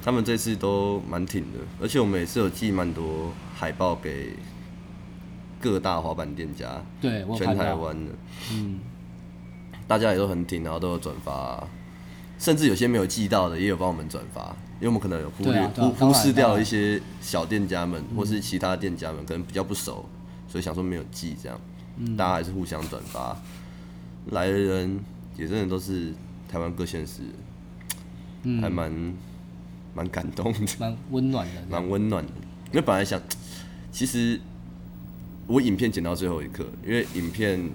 [0.00, 4.34] 他们这次都蛮挺的，而且我们也是有寄蛮多海报给
[5.60, 8.12] 各大滑板店家，对我有看到台湾的，
[8.52, 8.78] 嗯，
[9.88, 11.66] 大家也都很挺，然后都有转发，
[12.38, 20.04] 甚至有些没有寄到的也有帮我们转发，因为我们可能有忽略、啊啊忽忽视掉一些小店家们、或是其他店家们可能比较不熟，
[20.48, 21.58] 所以想说没有寄这样，
[21.96, 23.36] 嗯大家还是互相转发，
[24.32, 25.00] 来的人
[25.36, 26.12] 也真的都是
[26.48, 27.22] 台湾各县市，
[28.42, 29.14] 嗯还蛮
[29.94, 30.60] 蛮感动的。
[30.78, 32.32] 蛮温暖的，蛮温暖的。
[32.66, 33.18] 因为本来想，
[33.90, 34.38] 其实
[35.46, 37.70] 我影片剪到最后一刻，因为影片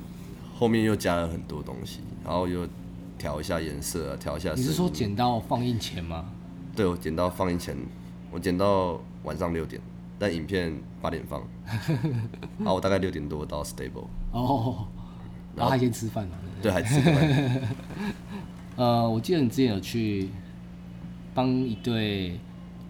[0.56, 2.68] 后面又加了很多东西，然后又
[3.18, 4.54] 调一下颜色啊，调一下。
[4.56, 6.26] 你是说剪到放映前吗？
[6.76, 7.76] 对，我剪到放映前，
[8.32, 9.82] 我剪到晚上六点，
[10.18, 11.42] 但影片八点放，
[12.58, 14.88] 然后我大概六点多到 stable， 哦，
[15.56, 17.62] 然后还先吃饭嘛，对还吃个饭。
[18.78, 20.30] 呃，我记得你之前有去
[21.34, 22.40] 帮一对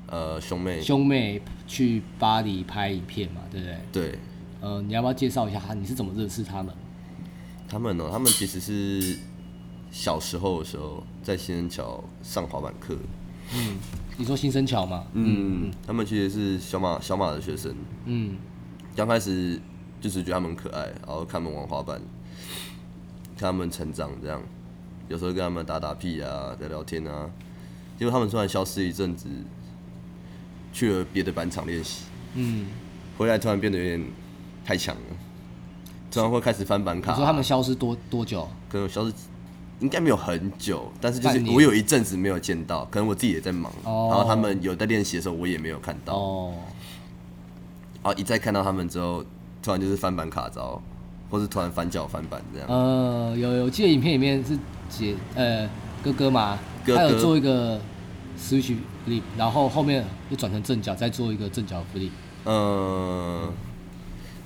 [0.08, 3.78] 呃，兄妹，兄妹去巴黎拍影片嘛，对不对？
[3.91, 4.20] 对
[4.62, 6.74] 呃，你要不要介绍一下他你是怎么认识他们？
[7.67, 9.17] 他们呢、他们其实是
[9.89, 12.96] 小时候的时候在仙人桥上滑板课，
[14.17, 15.03] 你说新生桥吗？
[15.13, 18.35] 嗯，他们其实是小马小马的学生，嗯，
[18.95, 19.59] 刚开始
[19.99, 21.99] 就是觉得他们可爱，然后看他们玩滑板，
[23.37, 24.41] 看他们成长这样，
[25.07, 27.29] 有时候跟他们打打屁啊，聊聊天啊。
[27.97, 29.27] 结果他们突然消失一阵子，
[30.73, 32.67] 去了别的板场练习，嗯，
[33.17, 34.03] 回来突然变得有点
[34.63, 35.01] 太强了，
[36.11, 38.47] 突然会开始翻板卡、你说他们消失多多久？
[38.69, 39.13] 可能消失
[39.82, 44.08] 应该没有很久，但是就是我有一阵子没有见到，可能我自己也在忙，哦。
[44.10, 46.54] 然后他们有在练习的时候我也没有看到，哦，
[48.04, 49.26] 然后一再看到他们之后，
[49.62, 50.82] 突然就是翻板卡招，
[51.30, 52.67] 或是突然反脚翻板这样。
[52.70, 55.67] 呃，有有，我记得影片里面是姐呃
[56.04, 56.98] 哥哥嘛，哥哥。
[56.98, 57.80] 他有做一个
[58.38, 58.76] switch
[59.08, 62.12] flip，然后后面又转成正脚，再做一个正脚 flip。
[62.46, 63.52] 嗯，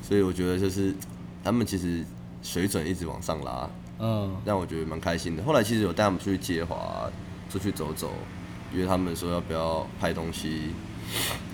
[0.02, 0.96] 所以我觉得就是
[1.44, 2.06] 他们其实
[2.42, 5.44] 水准一直往上拉，嗯，让我觉得蛮开心的。
[5.44, 7.10] 后来其实有带他们出去接滑，
[7.50, 8.12] 出去走走，
[8.74, 10.74] 约他们说要不要拍东西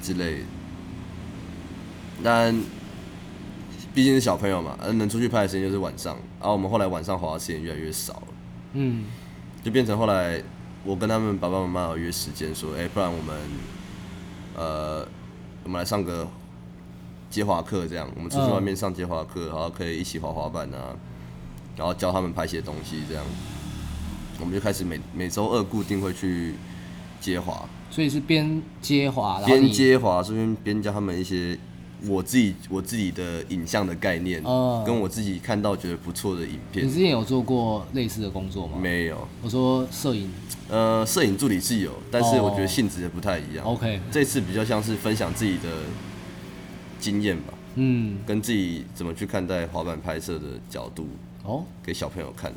[0.01, 0.45] 之类的。
[2.23, 2.53] 但
[3.93, 8.27] 毕竟是小朋友嘛，嗯能出去拍的时间就是晚上，然后我们后来晚上滑的时间越来越少了。
[8.73, 9.05] 嗯，
[9.63, 10.41] 就变成后来
[10.83, 13.37] 我跟他们爸爸妈妈有约时间，说，哎、不然我们，
[14.55, 15.07] 呃，
[15.63, 16.27] 我们来上个
[17.29, 20.95] 接滑课，这样，我们出去嗯外面上接滑课，然后可以一起滑滑板啊，
[21.75, 23.23] 然后教他们拍些东西，这样，
[24.39, 26.55] 我们就开始每每周二固定会去
[27.19, 31.57] 接滑，所以是边接滑，然后边接滑顺便边教他们一些
[32.07, 36.85] 我自己我自己的影像的概念，哦跟我自己看到觉得不错的影片。
[36.85, 38.77] 你，之前有做过类似的工作吗？
[38.81, 39.27] 没有。
[39.41, 40.29] 我说摄影。
[40.69, 43.65] 呃，摄影助理是有，但是哦我觉得性质也不太一样。
[43.65, 45.67] ，OK，这次比较像是分享自己的
[46.97, 51.09] 经验吧，嗯，跟自己怎么去看待滑板拍摄的角度
[51.43, 52.53] 哦，给小朋友看。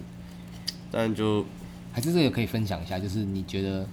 [0.91, 1.45] 但就
[1.93, 3.87] 还是这个可以分享一下，就是你觉得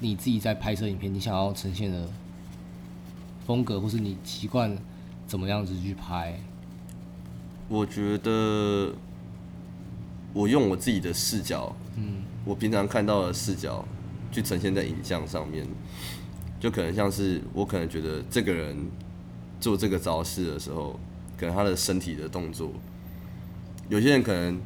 [0.00, 2.08] 你自己在拍摄影片，你想要呈现的
[3.46, 4.76] 风格，或是你习惯
[5.26, 6.38] 怎么样子去拍？
[7.68, 8.94] 我觉得
[10.32, 13.84] 我用我自己的视角，嗯，我平常看到的视角
[14.30, 15.66] 去呈现在影像上面，
[16.60, 18.76] 就可能像是我可能觉得这个人
[19.60, 20.98] 做这个招式的时候，
[21.36, 22.70] 可能他的身体的动作，
[23.88, 24.60] 有些人可能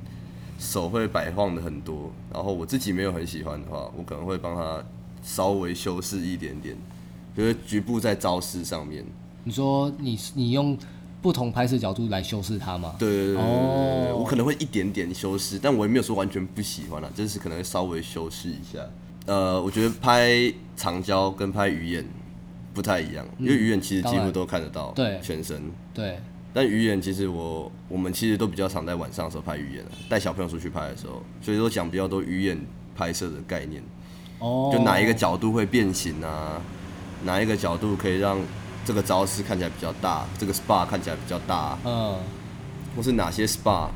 [0.59, 4.83] 手会摆晃的很多，然后我自己没有很喜欢的话，我可能会帮他
[5.23, 6.77] 稍微修饰一点点，
[7.37, 9.05] 就是局部在招式上面。
[9.45, 10.77] 你说你你用
[11.23, 12.95] 不同拍摄角度来修饰它吗？
[12.99, 18.79] 对对对对对我可能会一点点修饰，但我也没有说完全不喜欢啦，就是可能会稍微修饰一下。
[19.27, 22.05] 呃，我觉得拍长焦跟拍鱼眼
[22.73, 26.19] 不太一样，因为鱼眼其实几乎都看得到对全身，对，
[26.53, 32.61] 但鱼眼其实我我们其实都比较常在晚上的时候拍鱼眼的，带小朋友出去拍的时候，所以说讲比较多鱼眼
[32.97, 33.83] 拍摄的概念，
[34.41, 36.61] 哦，就哪一个角度会变形啊，
[37.25, 38.39] 哪一个角度可以让
[38.85, 42.17] 这个招式看起来比较大，这个 SPA 看起来比较大，嗯，
[42.97, 43.89] 或是哪些 SPA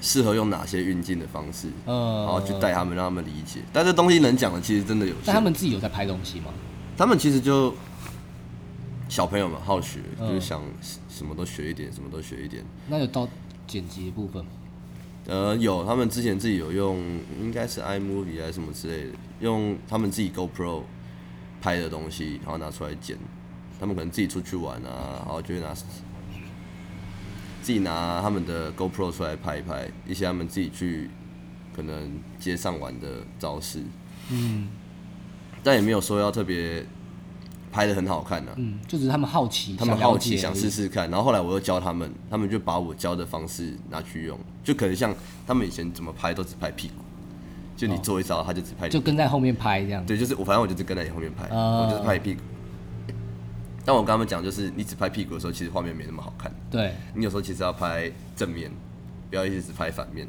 [0.00, 3.60] 适合用哪些运镜的方式，嗯，然后去带他们，让他们理解。
[3.72, 5.22] 但这东西能讲的其实真的有限。
[5.26, 6.52] 但他们自己有在拍东西吗？
[6.96, 7.72] 他们其实就
[9.08, 10.62] 小朋友们，好学，嗯就是想
[11.08, 12.64] 什么都学一点，什么都学一点。
[12.88, 13.26] 那有到
[13.66, 14.50] 剪辑的部分吗？
[15.26, 16.98] 呃，有他们之前自己有用，
[17.40, 20.82] 应该是 iMovie 还是什么之类的，用他们自己 GoPro
[21.60, 23.16] 拍的东西，然后拿出来剪。
[23.80, 25.84] 他们可能自己出去玩啊，然后就会拿自
[27.72, 31.10] 己拿他们的 GoPro 出来拍一拍一些他们自己去
[31.76, 33.82] 可能街上玩的招式，
[34.30, 34.68] 嗯
[35.62, 36.84] 但也没有说要特别
[37.70, 38.52] 拍的很好看啊。
[38.56, 45.14] 嗯，就只是他们好奇，他们好奇想试试看，然后后来我又教他们，他们就把我教的方式拿去用，就可能像
[45.46, 46.94] 他们以前怎么拍都只拍屁股，
[47.76, 50.04] 就你做一招他就只拍你就跟在后面拍这样。
[50.04, 52.40] 对，就是我反正我就是跟在你后面拍，哦我就是拍屁股。
[53.84, 56.52] 但我跟他们讲，就是你只拍屁股的时候，其实画面没那么好看。
[56.70, 58.70] 对，你有时候其实要拍正面，
[59.30, 60.28] 不要一直只拍反面，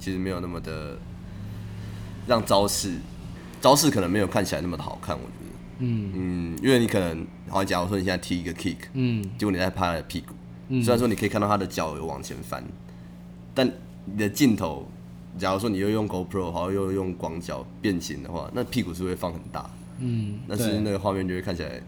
[0.00, 0.96] 其实没有那么的
[2.26, 2.98] 让招式
[3.60, 5.45] 招式可能没有看起来那么的好看，我觉得。
[5.78, 6.12] 嗯。
[6.14, 9.22] 嗯，因为你可能，好，假如说你现在踢一个 kick，嗯。
[9.38, 10.34] 结果你在拍他的屁股，
[10.68, 10.82] 嗯。
[10.82, 12.64] 虽然说你可以看到他的脚有往前翻，
[13.54, 13.70] 但
[14.04, 14.86] 你的镜头，
[15.38, 21.82] 假如说你又用 GoPro，好又用广角变形的话，那屁股是会放很大，嗯，但是对那个画面就会看起来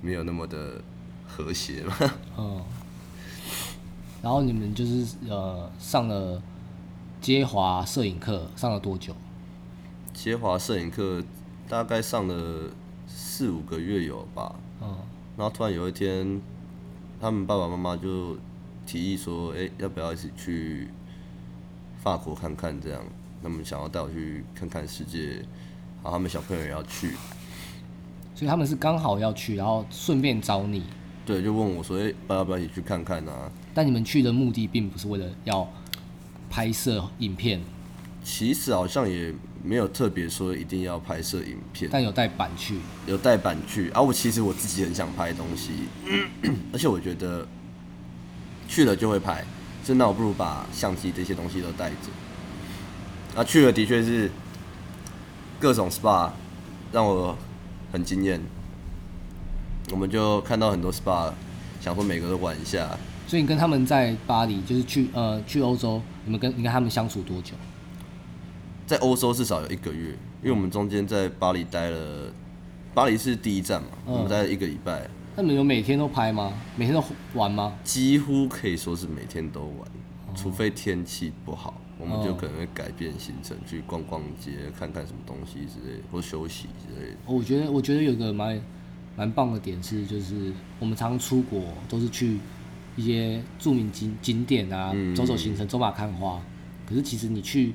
[0.00, 0.80] 没有那么的
[1.26, 1.96] 和谐嘛。
[2.38, 2.62] 嗯，
[4.22, 6.42] 然后你们就是呃上了
[7.20, 9.14] 接华摄影课，上了多久？
[10.14, 11.22] 接华摄影课
[11.68, 12.70] 大概上了
[13.14, 14.96] 四五个月有吧，嗯。
[15.36, 16.40] 然后突然有一天，
[17.20, 18.36] 他们爸爸妈妈就
[18.86, 20.88] 提议说，哎、要不要一起去
[22.02, 23.02] 法国看看，这样？
[23.42, 25.36] 他们想要带我去看看世界，
[26.02, 27.10] 然后他们小朋友也要去，
[28.34, 30.84] 所以他们是刚好要去，然后顺便找你。
[31.26, 33.50] 对，就问我说：“哎、要不要一起去看看啊？
[33.74, 35.68] 但你们去的目的并不是为了要
[36.50, 37.60] 拍摄影片，？”
[38.22, 42.78] 其实好像也没有特别说一定要拍摄影片，但有带板去。
[43.06, 44.02] 有带板去啊。
[44.02, 45.70] 我其实我自己很想拍东西，
[46.72, 47.46] 而且我觉得
[48.66, 49.44] 去了就会拍，
[49.84, 51.96] 所以那我不如把相机这些东西都带着。
[53.36, 54.30] 啊，去了的确是
[55.60, 56.30] 各种 SPA
[56.90, 57.36] 让我
[57.92, 58.40] 很惊艳。
[59.90, 61.32] 我们就看到很多 SPA，
[61.80, 62.98] 想说每个都玩一下。
[63.28, 67.54] 所以你跟他们在巴黎，就是去呃去欧洲，你们跟你跟他们相处多久？
[68.86, 70.10] 在欧洲至少有一个月，
[70.42, 72.32] 因为我们中间在巴黎待了，
[72.94, 76.52] 巴黎是第一站嘛，嗯我们待了一个礼拜，那你们有每天都拍吗？
[76.76, 77.02] 每天都
[77.34, 77.74] 玩吗？
[77.84, 79.88] 几乎可以说是每天都玩，
[80.34, 87.16] 除非天气不好，我们就哦可能会改变行程，去逛逛街，看看什么东西之类，或休息之类的。
[87.26, 88.60] 我觉得我觉得有一个蛮
[89.16, 92.38] 蛮棒的点是，就是我们常出国都是去
[92.96, 96.40] 一些著名景景点啊，嗯走走行程，走马看花。
[96.84, 97.72] 可是其实你去，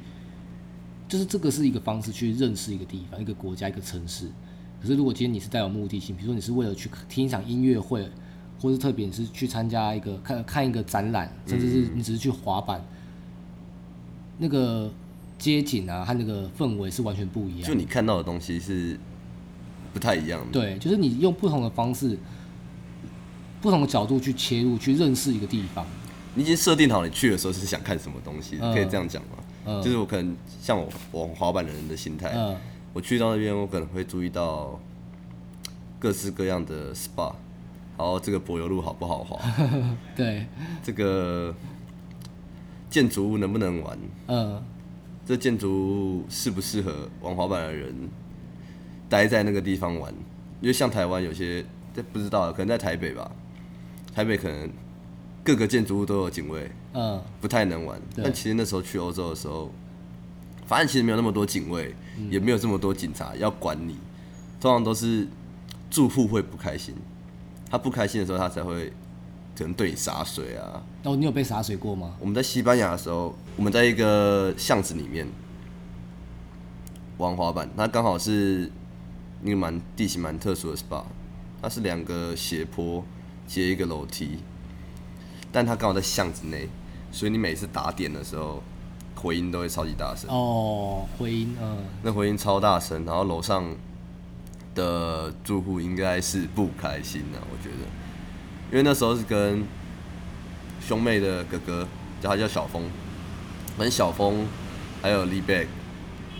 [1.08, 4.30] 就是这个是一个方式去认识一个地方、一个国家、一个城市。
[4.82, 8.08] 可是如果今天你是带有目的性，比如说你是为了去听一场音乐会，
[8.62, 12.84] 或是特别你是去参加一个看看一个展览，甚至是你只是去滑板，
[14.38, 14.92] 那个
[15.40, 17.68] 街景啊和那个氛围是完全不一样的。
[17.68, 19.00] 就你看到的东西是
[19.94, 20.52] 不太一样的。
[20.52, 22.18] 对，就是你用不同的方式、
[23.62, 25.86] 不同的角度去切入，去认识一个地方。
[26.36, 29.30] 你已经设定好你去的时候是想看什么东西，嗯可以这样讲吗？
[29.68, 29.82] 嗯。
[29.84, 32.58] 就是我可能像我玩滑板的人的心态，嗯。
[32.94, 34.80] 我去到那边，我可能会注意到
[36.00, 37.34] 各式各样的 SPA，
[37.98, 39.40] 然后这个柏油路好不好滑，
[40.16, 40.48] 对，
[40.82, 41.54] 这个
[42.90, 44.64] 建筑物能不能玩，嗯。
[45.26, 47.94] 这建筑物适不适合玩滑板的人
[49.10, 50.12] 待在那个地方玩？
[50.62, 53.30] 因为像台湾有些这不知道，可能在台北吧，
[54.16, 54.70] 台北可能
[55.48, 57.98] 各个建筑物都有警卫，嗯不太能玩。
[58.18, 59.72] 但其实那时候去欧洲的时候，
[60.66, 63.96] 反正其实没有那么多警卫，嗯也没有这么多警察要管你，
[64.60, 65.26] 通常都是
[65.90, 66.94] 住户会不开心，
[67.70, 68.92] 他不开心的时候，他才会
[69.58, 70.84] 可能对你洒水啊。
[71.04, 72.14] 哦，你有被洒水过吗？
[72.20, 75.26] 我们在西班牙的时候，我们在一个巷子里面
[77.20, 78.70] 玩滑板，它刚好是
[79.42, 81.06] 那个蛮地形蛮特殊的 SPA，
[81.62, 83.02] 它是两个斜坡
[83.48, 84.40] 接一个楼梯，
[85.52, 86.68] 但它刚好在巷子内，
[87.12, 88.62] 所以你每次打点的时候，
[89.16, 93.66] 回音都会超级大声，哦，回音，嗯，那回音超大声，然后楼上
[94.76, 97.86] 的住户应该是不开心的、我觉得，
[98.72, 99.64] 因为那时候是跟
[100.80, 101.88] 兄妹的哥哥，
[102.22, 102.84] 叫他叫小峰，
[103.78, 104.46] 跟小峰
[105.02, 105.68] 还有李贝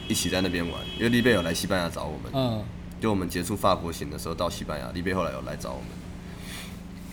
[0.08, 2.64] 一起在那边玩，因为李贝有来西班牙找我们，嗯，
[3.02, 5.88] 就我们结束法国行的时候到西班牙，李贝后来有来找我们，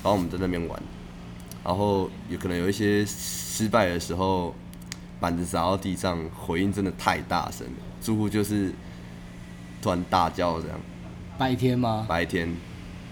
[0.03, 0.83] 然后我们在那边玩，
[1.65, 4.55] 然后有可能有一些失败的时候，
[5.19, 7.73] 板子砸到地上，回音真的太大声了，
[8.03, 8.71] 住户就是
[9.81, 10.79] 突然大叫这样。
[11.39, 12.05] 白天吗？
[12.09, 12.47] 白天，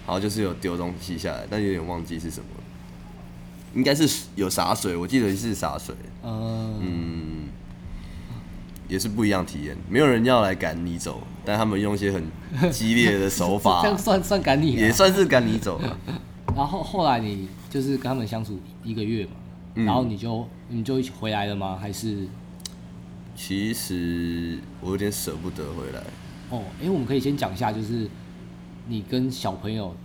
[0.06, 2.62] 然后就是有丢东西下来，但有点忘记是什么了，
[3.74, 7.48] 应该是有洒水，我记得是洒水，嗯，嗯，
[8.86, 14.82] 也是不一样体验，没有人要来赶你走，但他们用一些很激烈的手法 这法样，算算赶你了。
[14.82, 15.98] 也算是赶你走了。
[16.54, 19.32] 然后后来你就是跟他们相处一个月嘛，
[19.76, 21.74] 嗯然后你就你就一起回来了吗？
[21.74, 22.28] 还是
[23.34, 26.00] 其实我有点舍不得回来，
[26.50, 28.06] 哦，哎、我们可以先讲一下，就是
[28.86, 29.96] 你跟小朋友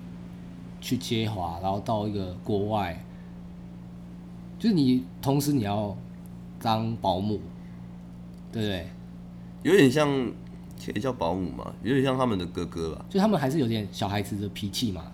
[0.80, 3.04] 去接华，然后到一个国外，
[4.58, 5.94] 就是你同时你要
[6.62, 7.42] 当保姆，
[8.50, 8.88] 对不对？
[9.64, 10.08] 有点像
[10.86, 13.06] 可以叫保姆嘛，有点像他们的哥哥吧。
[13.10, 15.12] 就他们还是有点小孩子的脾气嘛。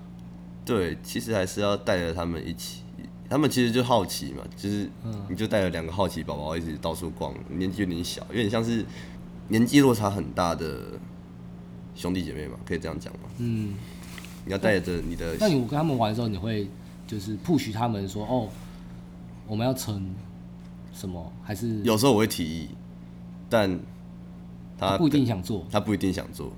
[0.65, 2.81] 对，其实还是要带着他们一起。
[3.29, 4.87] 他们其实就好奇嘛，就是
[5.27, 8.85] 你就带着两个好奇宝宝一起到处逛，年纪有点小，有点像是
[9.47, 10.99] 年纪落差很大的
[11.95, 13.21] 兄弟姐妹嘛，可以这样讲吗？
[13.39, 13.73] 嗯，
[14.45, 16.67] 你要带着你的那你跟他们玩的时候，你会
[17.07, 18.49] 就是 push 他们说，哦，
[19.47, 20.13] 我们要成
[20.93, 21.33] 什么？
[21.43, 22.69] 还是有时候我会提议，
[23.49, 23.79] 但
[24.77, 25.65] 他不一定想做？
[25.71, 26.51] 他不一定想做，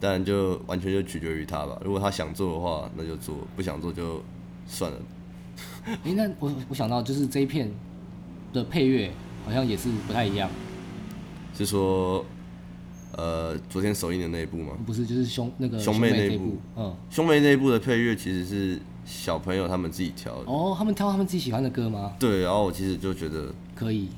[0.00, 1.78] 但就完全就取决于他吧。
[1.84, 4.22] 如果他想做的话，那就做；不想做就
[4.66, 4.98] 算了。
[5.84, 7.70] 哎、那我我想到就是这一片
[8.52, 9.12] 的配乐
[9.44, 10.48] 好像也是不太一样，
[11.54, 12.24] 是说，
[13.16, 14.72] 呃，昨天首映的那一部吗？
[14.86, 20.50] 不是就是兄那个兄妹那一部嗯，兄妹那一部的配乐其实是小朋友他们自己挑的。
[20.50, 22.14] 哦，他们挑他们自己喜欢的歌吗？
[22.18, 24.08] 对，然后我其实就觉得可以，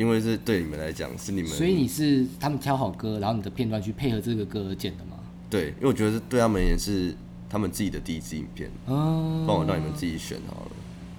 [0.00, 5.18] 因为是对你们来讲是你们，所以你是他们挑好歌，然后你的片段去配合这个歌而剪的吗？
[5.50, 7.14] 对，因为我觉得对他们也是
[7.50, 10.70] 他们自己的第一支影片，嗯，帮我让你们自己选好了，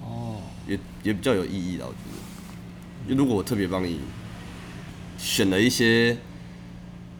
[0.02, 2.18] 哦，也也比较有意义的，我觉得。
[3.06, 4.00] 因为如果我特别帮你
[5.16, 6.16] 选了一些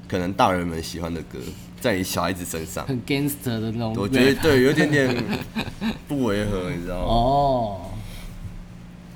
[0.08, 1.38] 可能大人们喜欢的歌，
[1.80, 5.24] 在你小孩子身上，很 gangster 的那种我觉得对，有一点点
[6.08, 7.04] 不违和，你知道吗？
[7.06, 7.80] 哦，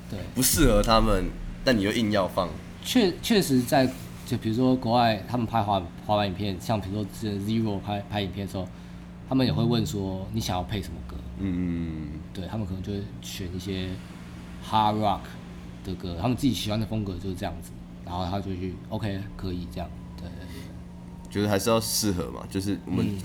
[0.09, 1.25] 对，不适合他们，
[1.66, 2.48] 但你又硬要放，
[2.85, 3.90] 确确实在
[4.24, 8.68] 就比如说国外他们拍滑滑板影片，像比如说之前 Zero 拍拍影片的时候，
[9.29, 11.16] 他们也会问说你想要配什么歌？
[11.40, 13.88] 嗯，对他们可能就会选一些
[14.64, 15.22] hard rock
[15.85, 17.72] 的歌，他们自己喜欢的风格就是这样子，
[18.05, 23.18] 然后他就去 OK 可以这样，对对对，觉得还是要适合嘛，就是我们嗯。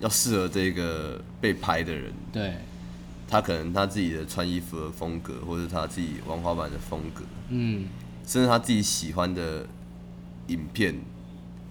[0.00, 2.54] 要适合这个被拍的人，对，
[3.34, 7.88] 他可能他自己的穿衣服的风格，或者他自己玩滑板的风格，嗯，
[8.24, 9.66] 甚至他自己喜欢的
[10.46, 10.94] 影片、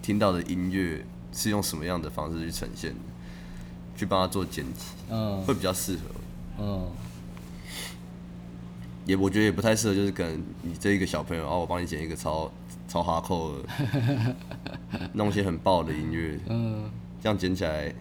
[0.01, 2.99] 听到的音乐是用什么样的方式去呈现的，
[3.95, 5.41] 去帮他做剪辑，嗯。
[5.43, 6.01] 会比较适合。
[6.59, 6.85] 嗯，
[9.05, 12.51] 也我觉得也不太适合，就是可能你这一个小朋友，啊，我帮你剪一个超
[12.89, 14.35] 超哈扣的，
[15.15, 16.91] 弄一些很爆的音乐，嗯。
[17.21, 17.95] 这样剪起来，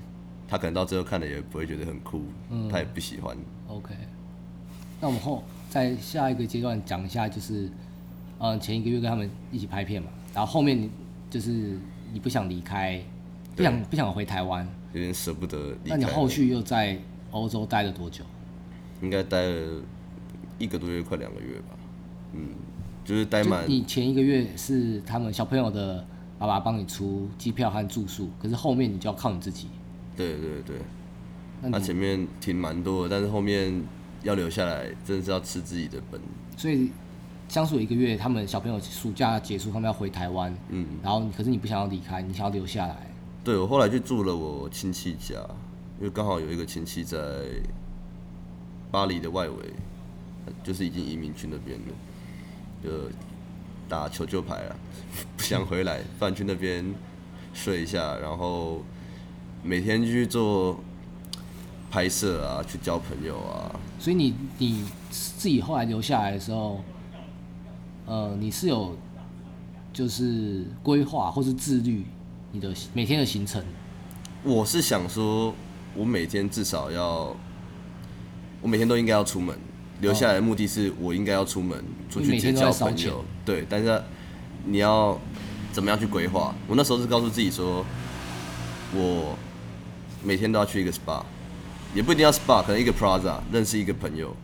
[0.53, 3.35] 他可能到最后看了也不会觉得很酷，嗯他也不喜欢。
[3.69, 3.95] OK，
[5.01, 7.71] 那我们后在下一个阶段讲一下，就是，
[8.39, 10.91] 嗯，前一个月跟他们一起拍片嘛，然后后面你
[11.31, 11.79] 就是
[12.13, 13.03] 你不想离开，
[13.57, 15.97] 不想不想回台湾，有点舍不得离开。
[15.97, 16.99] 那你后续又在
[17.31, 18.23] 欧洲待了多久？
[19.01, 19.81] 应该待了
[20.59, 21.79] 一个多月，快两个月吧。
[22.35, 22.51] 嗯，
[23.07, 26.07] 就是待满你前一个月是他们小朋友的
[26.39, 29.69] 爸爸帮你出机票和住宿，可是后面你就要靠你自己。
[30.17, 30.77] 对对对，
[31.63, 33.83] 那前面挺蛮多的，但是后面
[34.23, 36.21] 要留下来，真的是要吃自己的本。
[36.57, 36.91] 所以
[37.49, 43.11] 相处一个月，他们小朋友暑假结束，他们要回台湾，嗯，然后可是你不想要离开，你想要留下来。
[43.45, 45.35] 对我后来就住了我亲戚家，
[45.99, 47.19] 因为刚好有一个亲戚在
[48.91, 49.57] 巴黎的外围，
[50.63, 51.95] 就是已经移民去那边了，
[52.85, 52.91] 就
[53.89, 54.77] 打求救牌啊，
[55.37, 56.85] 不想回来，不然去那边
[57.53, 58.83] 睡一下，然后
[59.63, 60.79] 每天去做
[61.91, 66.83] 拍摄啊，去交朋友啊，所以你你自己后来留下来的时候，
[68.07, 68.97] 呃，你是有
[69.93, 72.05] 就是规划或是自律
[72.51, 73.63] 你的每天的行程。
[74.43, 75.55] 我是想说，
[75.95, 77.37] 我每天至少要，
[78.61, 79.57] 我每天都应该要出门。
[80.01, 83.25] 留下来的目的是我应该要出门，出去结交朋友。
[83.45, 84.03] 对，但是
[84.65, 85.17] 你要
[85.73, 86.53] 怎么样去规划？
[86.67, 87.87] 我那时候是告诉自己说，
[88.93, 89.39] 我
[90.23, 91.23] 每天都要去一个 SPA，
[91.95, 94.35] 也不一定要 SPA，可能一个 Plaza 认识一个朋友，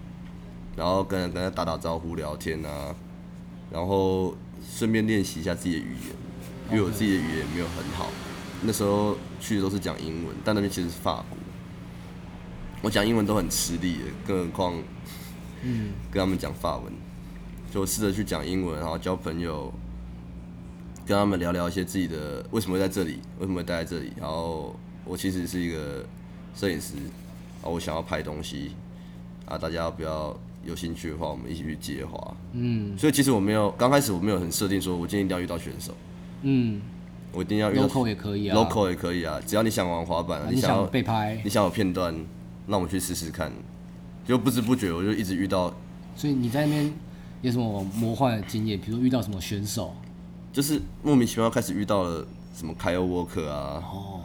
[0.76, 2.94] 然后跟跟他打打招呼、聊天啊，
[3.70, 4.34] 然后
[4.68, 6.16] 顺便练习一下自己的语言，
[6.70, 8.08] 因为我自己的语言没有很好。
[8.62, 11.38] 那时候去的都是讲英文，但那边其实是法国，
[12.82, 14.74] 我讲英文都很吃力的，更何况
[15.62, 16.92] 嗯，跟他们讲法文，
[17.72, 19.72] 就试着去讲英文，然后交朋友，
[21.06, 24.12] 跟他们聊聊一些自己的为什么会在这里，为什么会待在这里。
[24.20, 24.74] 然后
[25.08, 26.04] 我其实是一个
[26.54, 26.94] 摄影师，
[27.62, 28.72] 啊我想要拍东西，
[29.46, 32.36] 啊，大家要不要有兴趣的话，我们一起去接滑。
[32.52, 35.94] 嗯所以其实我没有刚开始我没有很设定说我今天一定要遇到选手，
[36.42, 36.80] 嗯
[37.32, 42.14] 我一定要遇到，local 也可以啊 local 也可以啊，只要你想玩滑板，啊你想要被拍你，想有片段，
[42.66, 43.50] 那我们去试试看。
[44.26, 45.74] 就不知不觉我就一直遇到
[46.14, 46.92] 所以你在那边
[47.40, 48.78] 有什么魔幻的经验？
[48.78, 49.94] 比如说遇到什么选手？
[50.52, 54.20] 就是莫名其妙开始遇到了什么 Kyle Walker 啊，哦，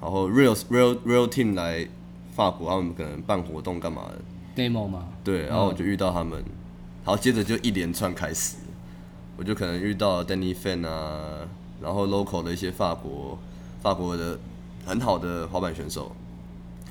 [0.00, 1.88] 然后 Real Real Real Team 来
[2.34, 5.08] 法国，他们可能办活动干嘛的，demo 吗？
[5.24, 6.38] 对，然后我就遇到他们，
[7.04, 8.56] 然后接着就一连串开始，
[9.36, 11.48] 我就可能遇到 Danny Fan 啊，
[11.82, 13.38] 然后 local 的一些法国
[13.82, 14.38] 法国的
[14.86, 16.12] 很好的滑板选手，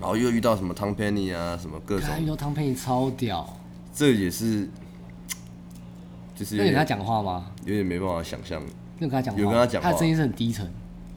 [0.01, 3.57] 然后又遇到什么 Tom Penny 啊，什么各种看，遇到汤佩超屌，
[3.93, 4.69] 这也是
[6.35, 7.51] 就是有那你跟他讲话吗？
[7.63, 8.61] 有点没办法想象。
[8.99, 9.39] 有跟他讲话？
[9.39, 10.65] 有跟他讲话他的声音是很低沉。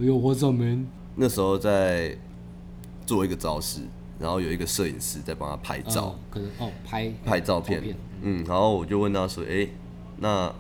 [0.00, 0.86] 哎呦，What's up, man？
[1.14, 2.16] 那时候在
[3.06, 3.80] 做一个招式，
[4.18, 6.14] 然后有一个摄影师在帮他拍照。
[6.16, 7.82] 嗯可能哦，拍拍照片，
[8.22, 9.66] 嗯，然后我就问他说：“哎、
[10.18, 10.52] 那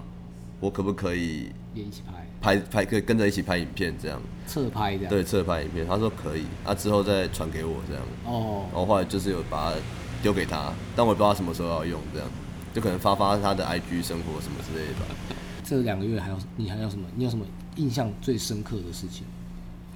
[0.58, 2.02] 我可不可以也一起
[2.40, 4.20] 拍，拍拍，可以跟着一起拍影片这样？
[4.46, 5.10] 侧拍这样。
[5.10, 8.02] 对，侧拍影片。”他说可以，啊，之后再传给我这样。
[8.26, 9.78] 哦然，后后来就是有把它
[10.22, 12.28] 丢给他，但我也不知道他什么时候要用，这样
[12.74, 15.06] 就可能发发他的 IG 生活什么之类的吧。
[15.62, 17.06] 这两个月还有你还有什么？
[17.14, 17.46] 你有什么
[17.76, 19.24] 印象最深刻的事情？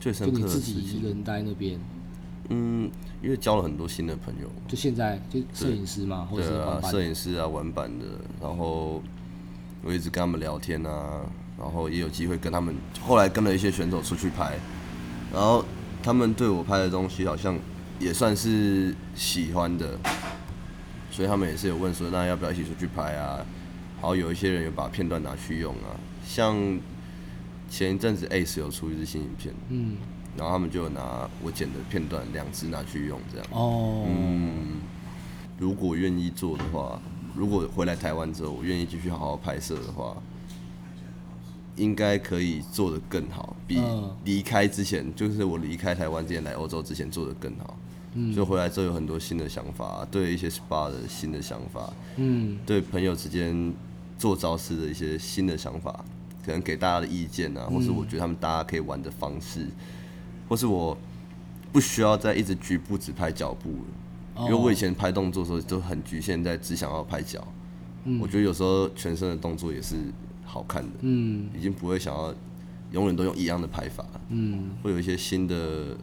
[0.04, 1.80] 就最深刻的你自己一个人待在那边，
[2.50, 2.90] 嗯，
[3.22, 8.04] 因为交了很多新的朋友，就现在就摄影师嘛，或者对啊，是摄影师啊，玩板的，
[8.38, 9.02] 然后
[9.82, 11.22] 我一直跟他们聊天啊，
[11.58, 14.58] 然后也有机会跟他们，后来跟了一些选手出去拍，
[15.32, 15.64] 然后
[16.02, 17.58] 他们对我拍的东西好像
[17.98, 19.98] 也算是喜欢的，
[21.10, 23.36] 所以他们也是有问说，那要不要一起出去拍啊？
[24.02, 25.96] 然后有一些人有把片段拿去用啊，
[26.26, 26.54] 像
[27.76, 29.96] 前一阵子 Ace 有出一支新影片，嗯，
[30.36, 33.46] 然后他们就有拿我剪的片段两支拿去用，这样。
[33.50, 34.80] 哦，嗯，
[35.58, 37.00] 如果愿意做的话，
[37.34, 40.16] 如果回来台湾之后，我愿意继续好好拍摄的话，
[41.74, 44.16] 应该可以做得更好，比嗯。
[44.24, 47.76] 离开之前，就是我离开台湾之前来欧洲之前做得更好。
[48.14, 48.32] 嗯。
[48.32, 52.56] 就回来之后有很多新的想法，对一些 SPA 的新的想法，嗯。
[52.64, 53.74] 对朋友之间
[54.16, 56.04] 做招式的一些新的想法，
[56.44, 59.66] 可能给大家的意见啊，或是我觉得他们大家可以玩的方式，
[60.48, 60.96] 或是我
[61.72, 67.46] 不需要再一直局部只拍脚步了，因为我以前拍动作的时候都很局限在只想要拍脚，
[68.20, 69.96] 我觉得有时候全身的动作也是
[70.44, 71.48] 好看的，嗯。
[71.56, 72.34] 已经不会想要
[72.92, 74.70] 永远都用一样的拍法，嗯。
[74.82, 75.96] 会有一些新的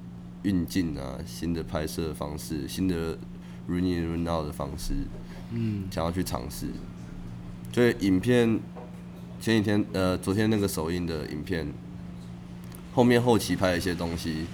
[0.43, 3.17] 运镜啊，新的拍摄方式，新的
[3.67, 4.93] run in run out 的方式，
[5.51, 5.83] 嗯。
[5.91, 6.67] 想要去尝试。
[7.71, 8.59] 所以影片
[9.41, 11.67] 前几天呃，昨天那个首映的影片，
[12.93, 14.45] 后面后期拍了一些东西，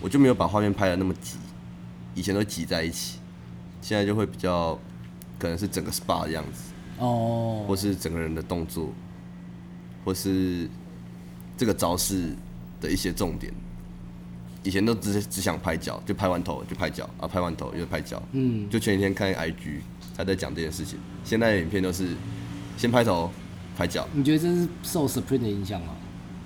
[0.00, 1.36] 我就没有把画面拍的那么挤，
[2.14, 3.18] 以前都挤在一起，
[3.82, 4.78] 现在就会比较
[5.38, 8.90] 可能是整个 SPA 的样子，哦，或是整个人的动作，
[10.06, 10.70] 或是
[11.58, 12.34] 这个招式
[12.80, 13.52] 的一些重点。
[14.62, 18.22] 以前都只只想拍脚，就拍完头就拍脚啊，拍完头又拍脚。
[18.32, 19.80] 嗯就前几天看 IG
[20.16, 22.16] 他在讲这件事情，现在的影片都是
[22.78, 23.30] 先拍头
[23.76, 25.88] 拍脚，你觉得这是受 Supreme 的影响吗？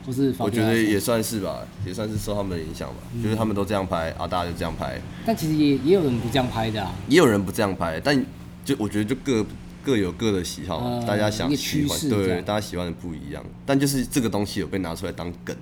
[0.06, 2.96] 或是我觉得也算是吧，也算是受他们的影响吧。
[3.22, 6.94] 就是他们都这样拍啊，大家就这样拍，但其实也也有人不这样拍的啊。
[7.08, 8.24] 也有人不这样拍，但
[8.64, 9.44] 就我觉得就各
[9.84, 13.44] 各有各的喜好，呃大家想喜欢对，大家喜欢的不一样。
[13.66, 15.54] 但就是这个东西有被拿出来当梗，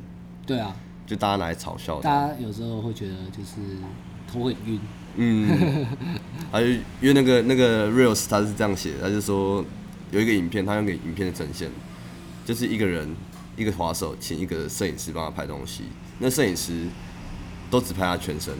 [0.47, 2.01] 对啊，就大家拿来嘲笑。
[2.01, 3.79] 大家有时候会觉得就是
[4.33, 4.79] 头很晕。
[5.17, 5.87] 嗯，
[6.53, 9.65] 还有因为那个那个 reels 他是这样写的，他就说
[10.11, 11.71] 有一个影片，他用个影片的呈现，
[12.45, 13.15] 就是一个人
[13.57, 15.85] 一个滑手请一个摄影师帮他拍东西，
[16.19, 16.87] 那摄影师
[17.71, 18.55] 都只拍他全身，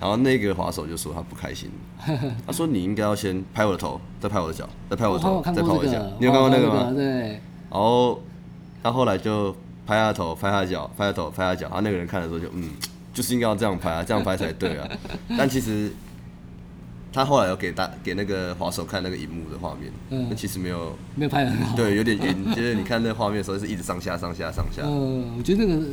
[0.00, 1.70] 然后那个滑手就说他不开心，
[2.46, 6.92] 他说你应该要先拍我的头，再拍我的脚，再拍我的头，再拍我的脚你有看过那个吗？
[6.94, 8.22] 对，然后
[8.82, 9.52] 他后来就
[9.86, 12.70] 拍他的头，拍他的脚，拍他的头，拍他的脚，然后那个人看的时候就嗯，
[13.14, 14.88] 就是应该要这样拍啊，这样拍才对啊。
[15.38, 15.90] 但其实
[17.16, 21.74] 他后来有给大给那个滑手看那个荧幕的画面，嗯那其实没有，没有拍的很好。
[21.74, 25.86] 对，有点晕， 就是你看那个画面的时候是一直上下上下上下，嗯，我觉得那个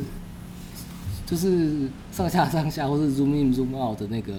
[1.24, 4.34] 就是上下上下，或是 zoom in zoom out 的那个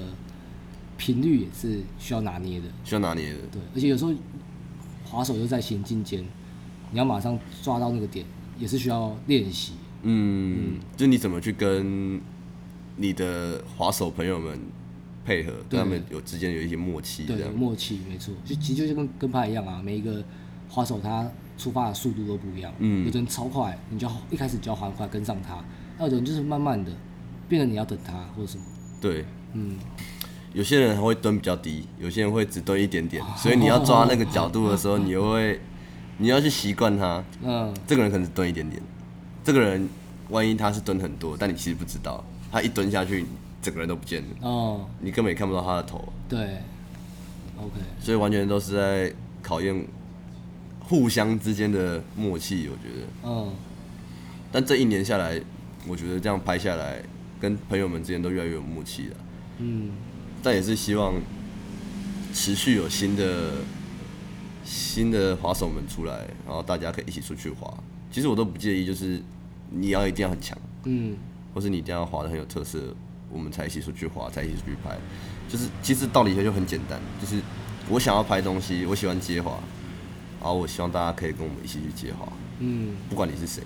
[0.96, 2.66] 频率也是需要拿捏的。
[2.84, 3.40] 需要拿捏的。
[3.52, 4.14] 对，而且有时候
[5.04, 6.24] 滑手又在行进间，
[6.92, 8.24] 你要马上抓到那个点，
[8.60, 9.74] 也是需要练习。
[10.04, 12.22] 嗯，就你怎么去跟
[12.96, 14.60] 你的滑手朋友们
[15.26, 17.50] 配合，跟他们有之间有一些默契，对。
[17.50, 18.34] 默契，没错。
[18.46, 20.24] 就其实就跟跟拍一样啊，每一个
[20.70, 22.72] 滑手他出发的速度都不一样。
[22.80, 25.64] 嗯有的人超快，你就要一开始就要缓快跟上他；，
[25.98, 26.92] 那有的人就是慢慢的，
[27.50, 28.64] 变得你要等他或者什么。
[29.02, 29.78] 对，嗯，
[30.54, 35.60] 有些人还会蹲比较低，有些人会只蹲一点点， 所以你要抓那个角度的时候，你又会，
[36.18, 37.24] 你要去习惯他。
[37.42, 38.82] 嗯，这个人可能是蹲一点点，
[39.44, 39.88] 这个人
[40.30, 43.26] 万一他是蹲很多，但你其实不知道，他一蹲下去，
[43.66, 46.40] 整个人都不见了，哦，你根本也看不到他的头，对
[47.58, 49.12] ，OK，所以完全都是在
[49.42, 49.84] 考验
[50.82, 53.08] 互相之间的默契，我觉得。
[53.24, 53.52] 嗯，
[54.52, 55.42] 但这一年下来，
[55.88, 57.02] 我觉得这样拍下来，
[57.42, 59.16] 跟朋友们之间都越来越有默契了。
[59.58, 59.90] 嗯，
[60.44, 61.16] 但也是希望
[62.32, 63.54] 持续有新的
[64.64, 67.74] 新的滑手们出来，然后大家可以一起出去滑。
[68.12, 69.20] 其实我都不介意，就是
[69.72, 71.18] 你要一定要很强，嗯，
[71.52, 72.96] 或是你一定要滑的很有特色，
[73.32, 74.98] 我们才一起出去滑，才一起出去拍。
[75.48, 77.42] 就是其实道理就很简单，就是
[77.90, 79.60] 我想要拍东西，我喜欢接滑，
[80.42, 82.28] 然后我希望大家可以跟我们一起去接滑。
[82.60, 83.62] 嗯，不管你是谁，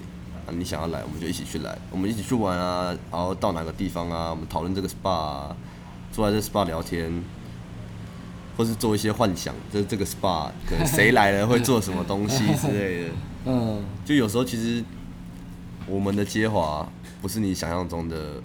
[0.45, 5.55] 啊，你想要来，我们就一起去来，我们一起去玩啊，然后到哪个地方啊，我们讨论这个 SPA，、啊、
[6.12, 7.24] 坐在这 SPA 聊天，
[8.57, 13.10] 或是做一些幻想，就是这个 SPA 可能谁来了会做什么东西 之类的。
[13.45, 14.84] 嗯，就有时候其实
[15.88, 16.86] 我们的接滑
[17.22, 18.41] 不是你想象中的，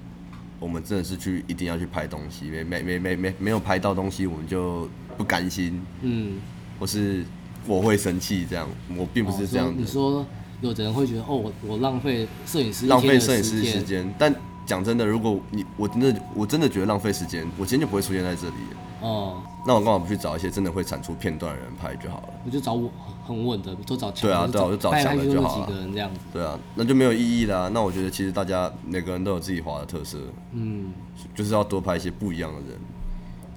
[0.64, 6.40] 我们真的是去一定要去拍东西，没没没没没没有拍到东西，我们就不甘心，嗯，
[6.80, 7.22] 或是
[7.66, 9.72] 我会生气这样，我并不是这样的。
[9.72, 10.24] 哦你说
[10.62, 14.34] 有的人会觉得，哦，我我浪费摄影师浪费摄影师时间，但
[14.64, 18.54] 讲真的，如果你我真的我真的觉得浪费时间，我今天就不会出现在这里。
[19.02, 22.28] 哦，那我干嘛不去找一些真的会产出片段的人拍就好了？
[22.46, 22.90] 我就找我
[23.24, 24.10] 很稳的，都找。
[24.10, 26.20] 对啊对啊我就找强的就好了个人这样子。
[26.32, 27.70] 对啊，那就没有意义啦。
[27.72, 30.18] 那我觉得其实大家每个人都有自己滑的特色，
[30.52, 30.92] 嗯，
[31.34, 32.78] 就是要多拍一些不一样的人，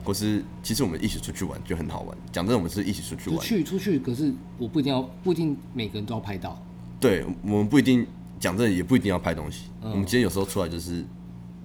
[0.03, 2.17] 或是其实我们一起出去玩就很好玩。
[2.31, 6.57] 讲真的，我们是一起出去就玩，去出去，可是我不一定要，不一定每个人都要拍到。
[6.99, 8.07] 对我们不一定
[8.39, 9.65] 讲真的，也不一定要拍东西。
[9.83, 11.05] 嗯我们今天有时候出来就是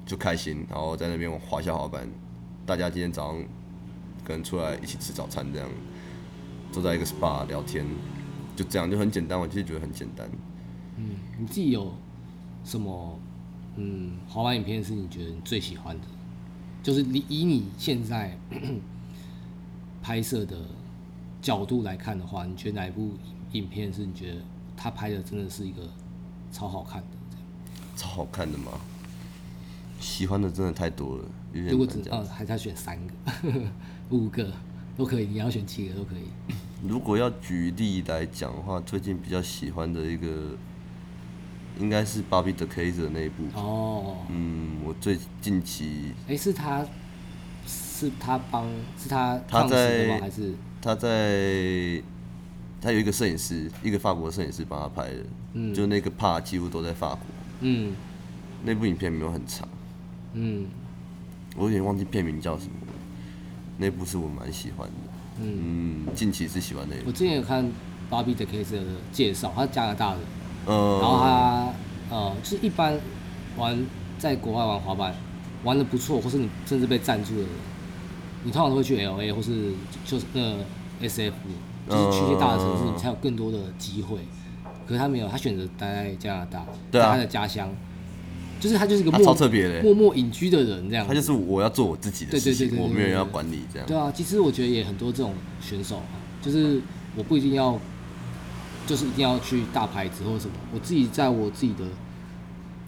[0.05, 2.07] 就开心，然后在那边滑一下滑板，
[2.67, 3.43] 大家今天早上
[4.25, 5.69] 跟出来一起吃早餐，这样
[6.73, 7.87] 坐在一个 SPA 聊天，
[8.57, 9.39] 就这样就很简单。
[9.39, 10.29] 我其实觉得很简单。
[11.39, 11.93] 你自己有
[12.64, 13.18] 什么
[13.77, 16.07] 嗯滑板影片是你觉得你最喜欢的？
[16.83, 18.37] 就是你以你现在
[20.03, 20.57] 拍摄的
[21.41, 23.12] 角度来看的话，你觉得哪一部
[23.53, 24.41] 影片是你觉得
[24.77, 25.83] 他拍的真的是一个
[26.51, 27.07] 超好看的？
[27.97, 28.73] 超好看的吗？
[30.01, 32.18] 喜欢的真的太多了，如果只点难讲。
[32.20, 33.12] 呃还是要选三个、
[34.11, 34.53] 五个
[34.97, 36.25] 都可以，你要选七个都可以。
[36.87, 40.57] 如果要举例来讲的话，最近比较喜欢的一个
[41.78, 43.45] 应该是 Bobby the Kaiser 那一部。
[43.55, 46.85] 哦，嗯，我最近期哎、是他
[47.66, 48.66] 是他帮
[48.99, 49.64] 是他他？
[49.68, 52.03] 在还是他在
[52.80, 55.24] 他有一个摄影师，一个法国摄影师帮他拍的，
[55.55, 57.20] 嗯就那个帕几乎都在法国。
[57.61, 57.95] 嗯
[58.64, 59.68] 那部影片没有很长，
[60.33, 60.66] 嗯
[61.57, 62.93] 我有点忘记片名叫什么了。
[63.78, 64.95] 那部是我蛮喜欢的，
[65.41, 67.07] 嗯，近期是喜欢那一部？
[67.07, 67.12] 我。
[67.12, 67.64] 之前有看
[68.11, 70.18] Bobby the Case 的介绍，他是加拿大的，
[70.66, 71.72] 呃，然后他
[72.11, 72.99] 呃，就是一般
[73.57, 73.87] 玩
[74.18, 75.14] 在国外玩滑板
[75.64, 77.49] 玩的不错，或是你甚至被赞助的人，
[78.45, 79.72] 你通常都会去 LA 或是
[80.05, 80.59] 就是呃
[81.01, 81.33] SF，
[81.89, 84.18] 就是去一些大的城市，嗯你才有更多的机会。
[84.87, 87.70] 可是他没有，他选择待在加拿大，在他的家乡，
[88.63, 91.05] 就是他就是一个默超特别的默默隐居的人这样。
[91.05, 93.89] 他就是我要做我自己的事情，我没有人要管你这样。
[93.89, 96.81] 对啊，其实我觉得也很多这种选手啊，就是
[97.17, 97.77] 我不一定要，
[98.87, 101.85] 就是一定要去大牌子或者什么，我自己在我自己的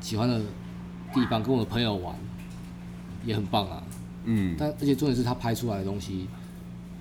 [0.01, 0.41] 喜欢的
[1.13, 2.15] 地方跟我的朋友玩，
[3.27, 3.83] 也很棒啊。
[4.27, 6.29] 嗯，但而且重点是他拍出来的东西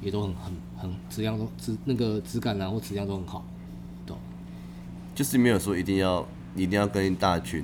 [0.02, 3.46] 也都很很很质量都质那个质感啊或质量都很好，
[4.06, 4.16] 对。
[5.14, 7.64] 就是没有说一定要一定要跟一大群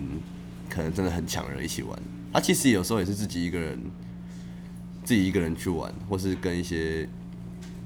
[0.69, 1.99] 可能真的很强人一起玩。
[2.31, 3.79] 他其实有时候也是自己一个人，
[5.03, 7.09] 自己一个人去玩，或是跟一些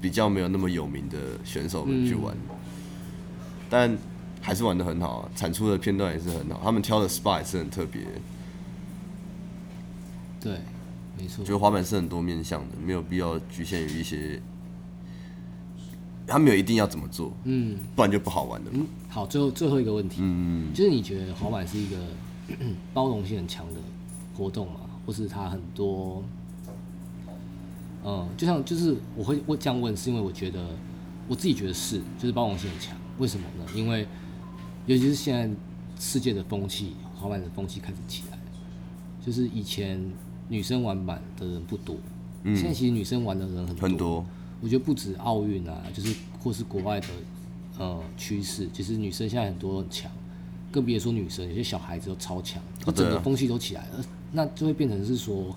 [0.00, 2.36] 比较没有那么有名的选手们去玩，
[3.70, 3.96] 但
[4.40, 6.60] 还是玩的很好啊，产出的片段也是很好。
[6.62, 8.02] 他们挑的 SPA 也是很特别，
[10.40, 10.58] 对，
[11.18, 11.52] 没错觉。
[11.52, 14.40] 得滑板是很多面向的，没有必要局限于一些。
[16.26, 18.66] 他没有一定要怎么做，嗯不然就不好玩了。
[18.72, 21.96] 嗯，好，最后最后一个问题，嗯，就是你觉得滑板是一个
[22.92, 23.80] 包容性很强的
[24.36, 24.80] 活动嘛？
[25.06, 26.22] 或是它很多，
[28.04, 30.66] 嗯，就像就是我会我这样问，是因为我觉得
[31.28, 32.96] 我自己觉得是，就是包容性很强。
[33.18, 33.64] 为什么呢？
[33.74, 34.06] 因为
[34.86, 35.54] 尤其是现在
[36.00, 38.38] 世界的风气，滑板的风气开始起来，
[39.24, 40.00] 就是以前
[40.48, 41.96] 女生玩板的人不多，
[42.44, 43.88] 现在其实女生玩的人很多。
[43.88, 44.26] 很多，
[44.60, 47.08] 我觉得不止奥运啊，就是或是国外的
[47.78, 50.10] 呃趋势，其实女生现在很多很强，
[50.74, 55.56] 更别说女生，有些小孩子都超强，就整个风气都起来了，那就会变成是说，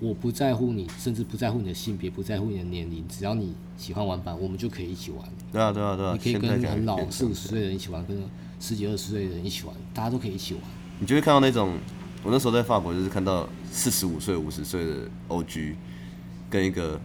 [0.00, 5.24] 我不在乎你，甚至不在乎你的性别，不在乎你的年龄，只要你喜欢玩板，我们就可以一起玩。
[5.52, 6.12] 对啊，对啊，对啊。
[6.12, 8.20] 你可以跟很老变四五十岁的人一起玩，跟
[8.58, 10.62] 十几二十岁的人一起玩，大家都可以一起玩。
[10.98, 11.78] 你就会看到那种，
[12.24, 15.74] 我那时候在法国就是看到四十五岁、五十岁的 OG
[16.50, 17.00] 跟一个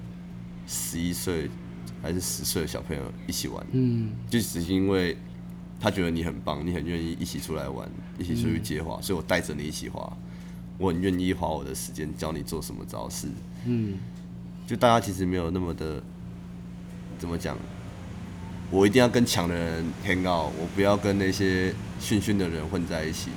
[0.65, 1.47] 十一岁
[2.01, 5.15] 还是十岁的小朋友一起玩，嗯，就只是因为
[5.79, 10.11] 他觉得你很棒，你很愿意一起出来玩，一起出去接滑，所以我带着你一起滑，
[10.77, 13.27] 我很愿意花我的时间教你做什么招式。
[13.65, 13.97] 嗯，
[14.67, 16.03] 就大家其实没有那么的
[17.17, 17.57] 怎么讲，
[18.69, 23.29] 我一定要跟强的人 hang out，我不要跟那些训训的人混在一起。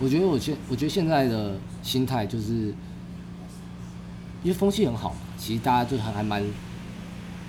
[0.00, 2.52] 我觉得我现我觉得现在的心态就是，
[4.42, 6.42] 因为风气很好嘛，其实大家就还还蛮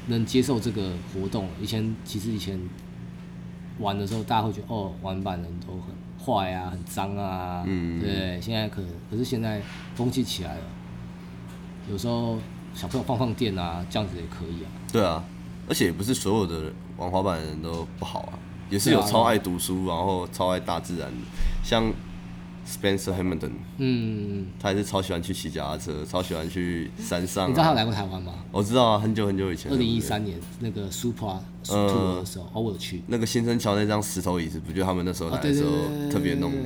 [0.07, 1.47] 能接受这个活动。
[1.61, 2.59] 以前其实以前
[3.79, 5.83] 玩的时候，大家会觉得哦，玩板的人都很
[6.23, 8.39] 坏啊，很脏啊，嗯对。
[8.41, 9.61] 现在可可是现在
[9.95, 10.63] 风气起来了，
[11.89, 12.37] 有时候
[12.73, 14.69] 小朋友放放电啊，这样子也可以啊。
[14.91, 15.23] 对啊，
[15.67, 21.17] 而且也不是所有的玩滑板的人都不好啊，也是有超爱读书，然后超爱大自然的，
[21.63, 21.91] 像
[22.71, 27.47] Spencer Hamilton，嗯，他也是超喜欢去骑脚踏车，超喜欢去山上、啊。
[27.47, 28.33] 你知道他有来过台湾吗？
[28.51, 29.71] 我知道啊，很久很久以前。
[29.71, 31.37] 二零一三年那个 Supra
[31.69, 33.01] 嗯 Tour 的时候，哦，我有去。
[33.07, 35.71] 那个新生桥那张石头椅子，不就他们那时候来的时候
[36.09, 36.57] 特别弄的？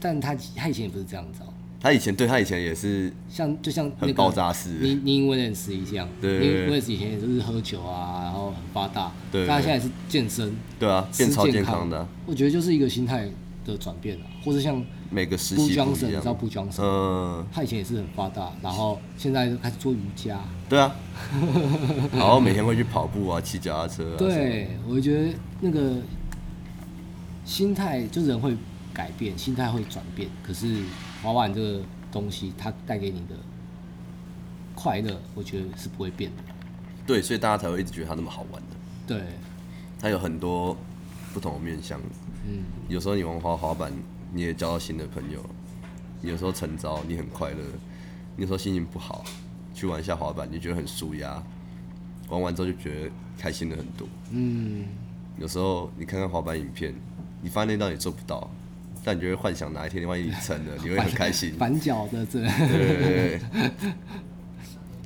[0.00, 13.28] 但他他以前也不是这样子哦、他以前对他以前也是像就像那很个爆炸式你你因为认识一样，对因为以前也就是喝酒啊，然后很发达，对但他现在是健身，对啊，吃变超健康康的啊、我觉得就是一个心态
[13.64, 16.36] 的转变啊，或者像每个时布期不一你知道样。
[16.36, 20.94] 布 Johnson，、嗯，他以前也是很发达，然后现在就开始做瑜伽，对啊，
[22.12, 24.16] 然后每天会去跑步啊，骑脚踏车啊。
[24.16, 25.96] 对，我觉得那个
[27.44, 28.56] 心态就人会
[28.94, 30.30] 改变，心态会转变。
[30.42, 30.82] 可是
[31.22, 33.36] 滑板这个东西，它带给你的
[34.74, 36.42] 快乐，我觉得是不会变的。
[37.06, 38.76] 对，所以大家才会一直觉得它那么好玩的。
[39.06, 39.20] 对，
[40.00, 40.74] 它有很多
[41.34, 42.00] 不同的面向。
[42.46, 43.92] 嗯，有时候你玩滑滑板，
[44.32, 45.40] 你也交到新的朋友；
[46.20, 47.58] 你有时候成招，你很快乐；
[48.36, 49.22] 你有时候心情不好，
[49.74, 51.42] 去玩一下滑板，你觉得很舒压。
[52.28, 54.08] 玩完之后就觉得开心了很多。
[54.30, 54.86] 嗯，
[55.36, 56.94] 有时候你看看滑板影片，
[57.42, 58.50] 你发现那道你做不到，
[59.04, 61.54] 但你就会幻想哪一天万一你成了， 你会很开心。
[61.58, 63.40] 反脚的这，对对对
[63.82, 63.92] 对，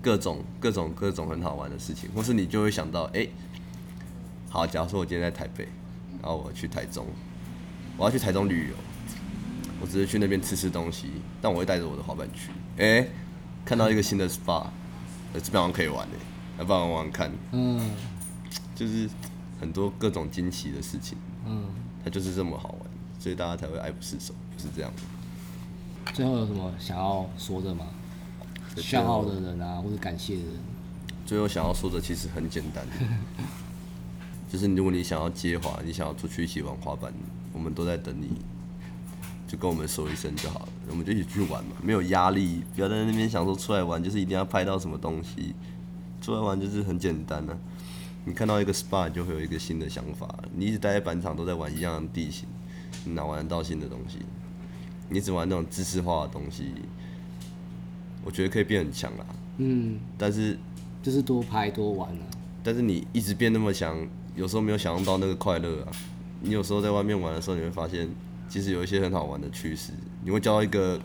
[0.01, 3.27] 各种各种各种很好玩的事情，或是你就会想到，哎、
[4.49, 5.67] 好，假如说我今天在台北，
[6.23, 7.07] 然后我去台中，
[7.97, 8.75] 我要去台中旅游，
[9.81, 11.11] 我只是去那边吃吃东西，
[11.41, 13.07] 但我会带着我的滑板去，哎、
[13.65, 14.67] 看到一个新的 SPA，
[15.33, 16.19] 呃，这边好像可以玩诶，
[16.59, 17.81] 要不然玩玩看，嗯
[18.75, 19.09] 就是
[19.61, 21.17] 很多各种惊奇的事情，
[21.47, 21.65] 嗯。
[22.05, 22.81] 它就是这么好玩，
[23.19, 26.13] 所以大家才会爱不释手，不是这样的。
[26.13, 27.85] 最后有什么想要说的吗？
[28.73, 30.53] 最炫傲的人啊，或者感谢的人，
[31.27, 32.87] 最后想要说的其实很简单，
[34.49, 37.13] 就是如果你想要接滑，你想要出去一起玩滑板，
[37.53, 38.29] 我们都在等你，
[39.47, 45.55] 就跟我们说一声就好了，我们就一起去玩嘛，没有压力，不要在那边想说出来玩就是一定要拍到什么东西，
[46.21, 47.57] 出来玩就是很简单啊。
[48.25, 52.49] 你看到一个 SPA 就会有一个新的想法，你一直待在板场都在玩一样的地形，
[53.05, 54.19] 你哪玩得到新的东西？
[55.09, 56.73] 你只玩那种知识化的东西，
[58.25, 59.27] 我觉得可以变很强啦，
[59.59, 60.59] 嗯，但是
[61.01, 62.27] 就是多拍多玩啊。
[62.65, 63.97] 但是你一直变那么强，
[64.35, 65.93] 有时候没有享用到那个快乐啊。
[66.41, 68.09] 你有时候在外面玩的时候，你会发现，
[68.49, 69.93] 其实有一些很好玩的趋势。
[70.25, 71.01] 你会交到一个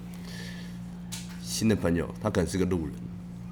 [1.42, 2.94] 新的朋友，他可能是个路人，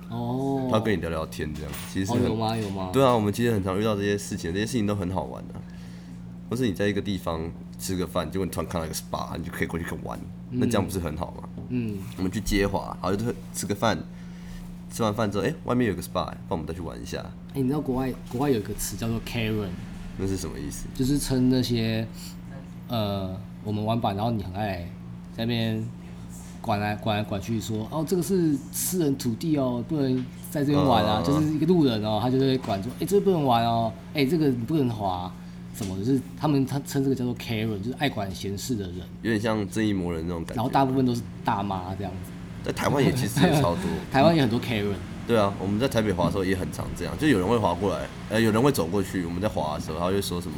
[0.10, 2.90] 哦，他跟你聊聊天，这样其实是哦有吗有吗？
[2.92, 3.14] 对啊。
[3.14, 5.56] 我们其实很常遇到这些事情，这些事情都很好玩的、
[6.50, 10.20] 或是你在一个地方吃个饭，结果你突然看到一个 SPA，你就可以过去玩，
[10.50, 11.50] 那这样不是很好吗？
[11.70, 13.98] 嗯，我们去接滑，好，就吃个饭，
[14.92, 17.20] 吃完饭之后，哎、外面有个 SPA，帮我们再去玩一下，
[17.54, 19.68] 哎、你知道国外国外有一个词叫做 Karen，
[20.18, 20.88] 那是什么意思？
[20.96, 22.08] 就是称那些
[22.88, 24.78] 呃我们玩板，然后你很爱
[25.36, 25.86] 在那边
[26.62, 35.32] 管来管来管去说，哦这个是私人土地哦，不能在这边玩啊，嗯就是一个路人哦，他就会管说，哎、这个不能玩哦，哎、这个你不能滑。
[35.76, 35.98] 什么？
[35.98, 40.56] 就是他们他称这个叫做 Karen，就是爱管闲事的人，有点像正义魔人那种感觉。
[40.56, 42.32] 然后大部分都是大妈这样子。
[42.66, 43.84] 在台湾也其实也超多。
[44.12, 44.96] 台湾也很多 Karen，
[45.26, 50.58] 对啊，我们在台北滑的时候也很常这样，就有人会滑过来，呃，有人会走过去，我们在滑的时候，他会说什么，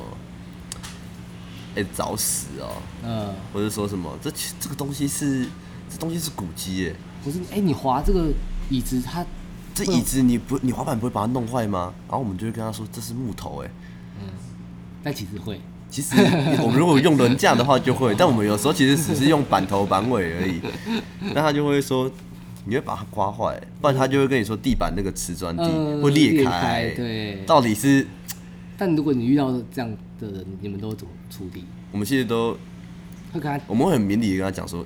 [1.76, 5.46] 哎、找死哦、嗯，或者说什么，这其这个东西是
[5.90, 8.28] 这东西是古迹耶，不是，哎、你滑这个
[8.70, 9.26] 椅子，它
[9.74, 11.94] 这椅子你不你滑板不会把它弄坏吗？
[12.08, 13.70] 然后我们就会跟他说这是木头哎，
[15.04, 15.60] 但其实会，
[15.90, 16.16] 其实
[16.62, 20.62] 我们如果用轮架的话就会， 但我们有时候其实只是用板头板尾而已。
[21.34, 22.12] 那他就会说，
[22.66, 25.56] 你会把它刮坏，不然他就会跟你说地板那个瓷砖
[26.02, 26.44] 会裂。
[26.44, 27.44] 开对。
[27.48, 28.06] 到底是
[28.78, 31.66] 但如果你遇到这样的人，你们都怎么处理？
[31.92, 32.54] 我们其实都
[33.34, 34.86] 会跟他我们会很明理的跟他讲说，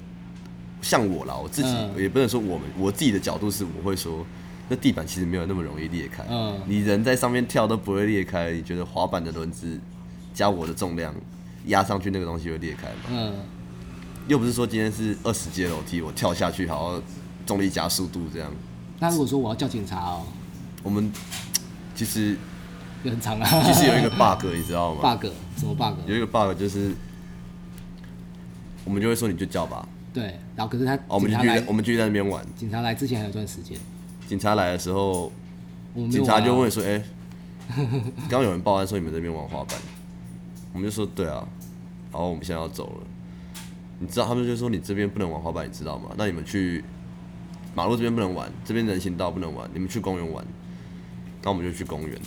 [0.82, 4.26] 像我啦，我自己、嗯也不能说我们，我自己的角度是我会说。
[4.68, 9.80] 那地板其实没有那么容易裂开，嗯你人在上面跳都不会裂开，你觉得滑板的轮子
[10.34, 11.14] 加我的重量
[11.68, 12.96] 压上去那个东西会裂开吗？
[13.10, 13.36] 嗯，
[14.28, 17.00] 又不是说今天是二十阶楼梯，我跳下去，好
[17.46, 18.52] 重力加速度这样。
[19.00, 20.26] 那如果说我要叫警察哦，
[20.82, 21.14] 我们
[21.94, 22.36] 其实
[23.04, 23.64] 也很长啊。
[23.64, 25.28] 其实有一个 bug，你知道吗 bug
[25.58, 25.98] 什么 bug？
[26.08, 26.94] 有一个 bug 就是，
[28.84, 32.46] 我们就会说你就叫吧，对，然后可是他哦，我们继续，我们继续在那边玩。
[32.56, 33.78] 警察来之前还有一段时间，
[34.28, 35.32] 警察来的时候，
[36.12, 37.04] 警察就问说：“哎、
[38.28, 39.78] 刚刚有人报案说你们这边玩滑板。”
[40.74, 41.48] 我们就说：“对啊。”
[42.12, 43.08] 然后我们现在要走了。
[44.00, 46.12] 你知道他们就说你这边不能玩滑板，你知道吗？
[46.18, 46.84] 那你们去
[47.74, 50.46] 马路这边不能玩，这边人行道不能玩，你们去公园玩。
[51.42, 52.20] 那我们就去公园，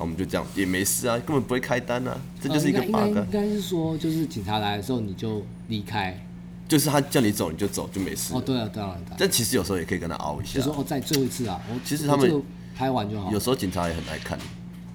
[0.00, 3.26] 我们就这样也没事啊，根本不会开单啊，这就是一个 bug 应该啊。
[3.26, 6.18] 应该是说，就是警察来的时候你就离开。
[6.66, 8.32] 就是他叫你走你就走就没事。
[8.32, 10.64] 哦，对了，当然，当然，但其实有时候也可以跟他熬一下就。
[10.64, 12.42] 说哦，再最后一次啊，我其实他们
[12.74, 13.30] 拍完就好。
[13.30, 14.38] 有时候警察也很爱看。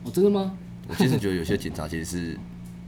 [0.03, 0.53] 哦，真的吗？
[0.87, 2.39] 我其实觉得有些 警察其实是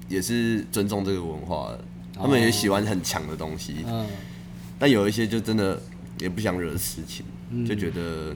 [0.08, 1.84] 也是尊重这个文化的，
[2.16, 4.06] 他们也喜欢很强的东西，嗯
[4.80, 5.82] 但有一些就真的
[6.20, 8.34] 也不想惹事情，嗯就觉得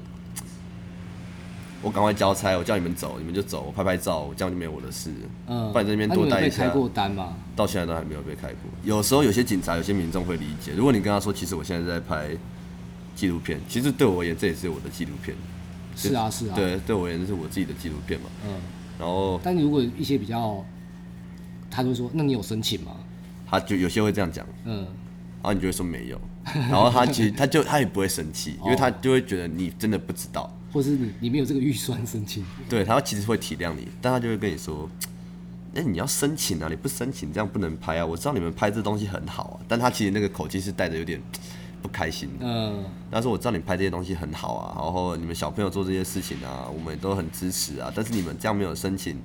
[1.82, 5.12] 我赶快交差，我叫你们走，你们就走，我拍拍照，我这样就没有我的事。
[5.48, 7.36] 嗯，不然在那边多待一下们有被开过单吗？
[7.56, 8.58] 到现在都还没有被开过。
[8.84, 12.30] 有时候有些警察、有些民众会理解，如果你跟他说，其实我现在在拍
[13.16, 15.36] 纪录片，其实对我而言这也是我的纪录片。
[15.96, 18.28] 是啊是啊，，对，对我而言这是我自己的纪录片嘛。
[18.46, 18.54] 嗯，
[19.00, 20.64] 然后但如果一些比较，
[21.70, 22.92] 他就会说，那你有申请吗？
[23.50, 24.78] 他就有些会这样讲，嗯，
[25.42, 26.22] 然后你就会说没有，
[26.70, 30.50] 然后他其实他就他也不会生气， 因为他就会觉得你真的不知道。
[30.72, 34.90] 或是你你没有这个预算申请，对他其实会体谅你，但他就会跟你说
[35.76, 38.06] ：“哎、你要申请啊，你不申请这样不能拍啊。
[38.06, 41.22] 我知道你们拍这东西很好啊，但他其实那个口气是带着有点
[41.82, 42.46] 不开心的。
[42.46, 47.92] 嗯他说：“我知道你拍这些东西很好啊，然后你们小朋友做这些事情啊，我们也都很支持啊。
[47.94, 49.18] 但是你们这样没有申请，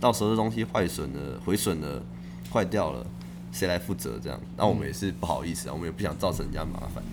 [0.00, 2.02] 到时候这东西坏损了、毁损了、
[2.50, 3.06] 坏掉了，
[3.52, 4.18] 谁来负责？
[4.22, 7.04] 这样，那我们也是不好意思啊，我们也不想造成人家麻烦。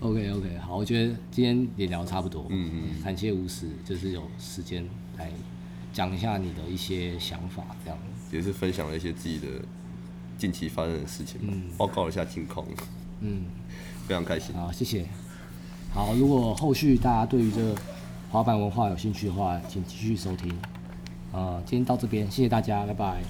[0.00, 4.84] ，OK OK，好，我觉得今天也聊得差不多，嗯嗯，感谢吴史，就是有时间
[5.16, 5.30] 来
[5.92, 7.98] 讲一下你的一些想法，这样，
[8.32, 9.46] 也是分享了一些自己的
[10.36, 12.66] 近期发生的事情嗯，报告了一下近况，
[13.20, 13.44] 嗯，
[14.06, 14.54] 非常开心。
[14.54, 15.06] 好，谢谢。
[15.92, 17.74] 好，如果后续大家对于这个
[18.30, 20.54] 滑板文化有兴趣的话，请继续收听。
[21.32, 23.22] 呃，今天到这边，谢谢大家，拜拜。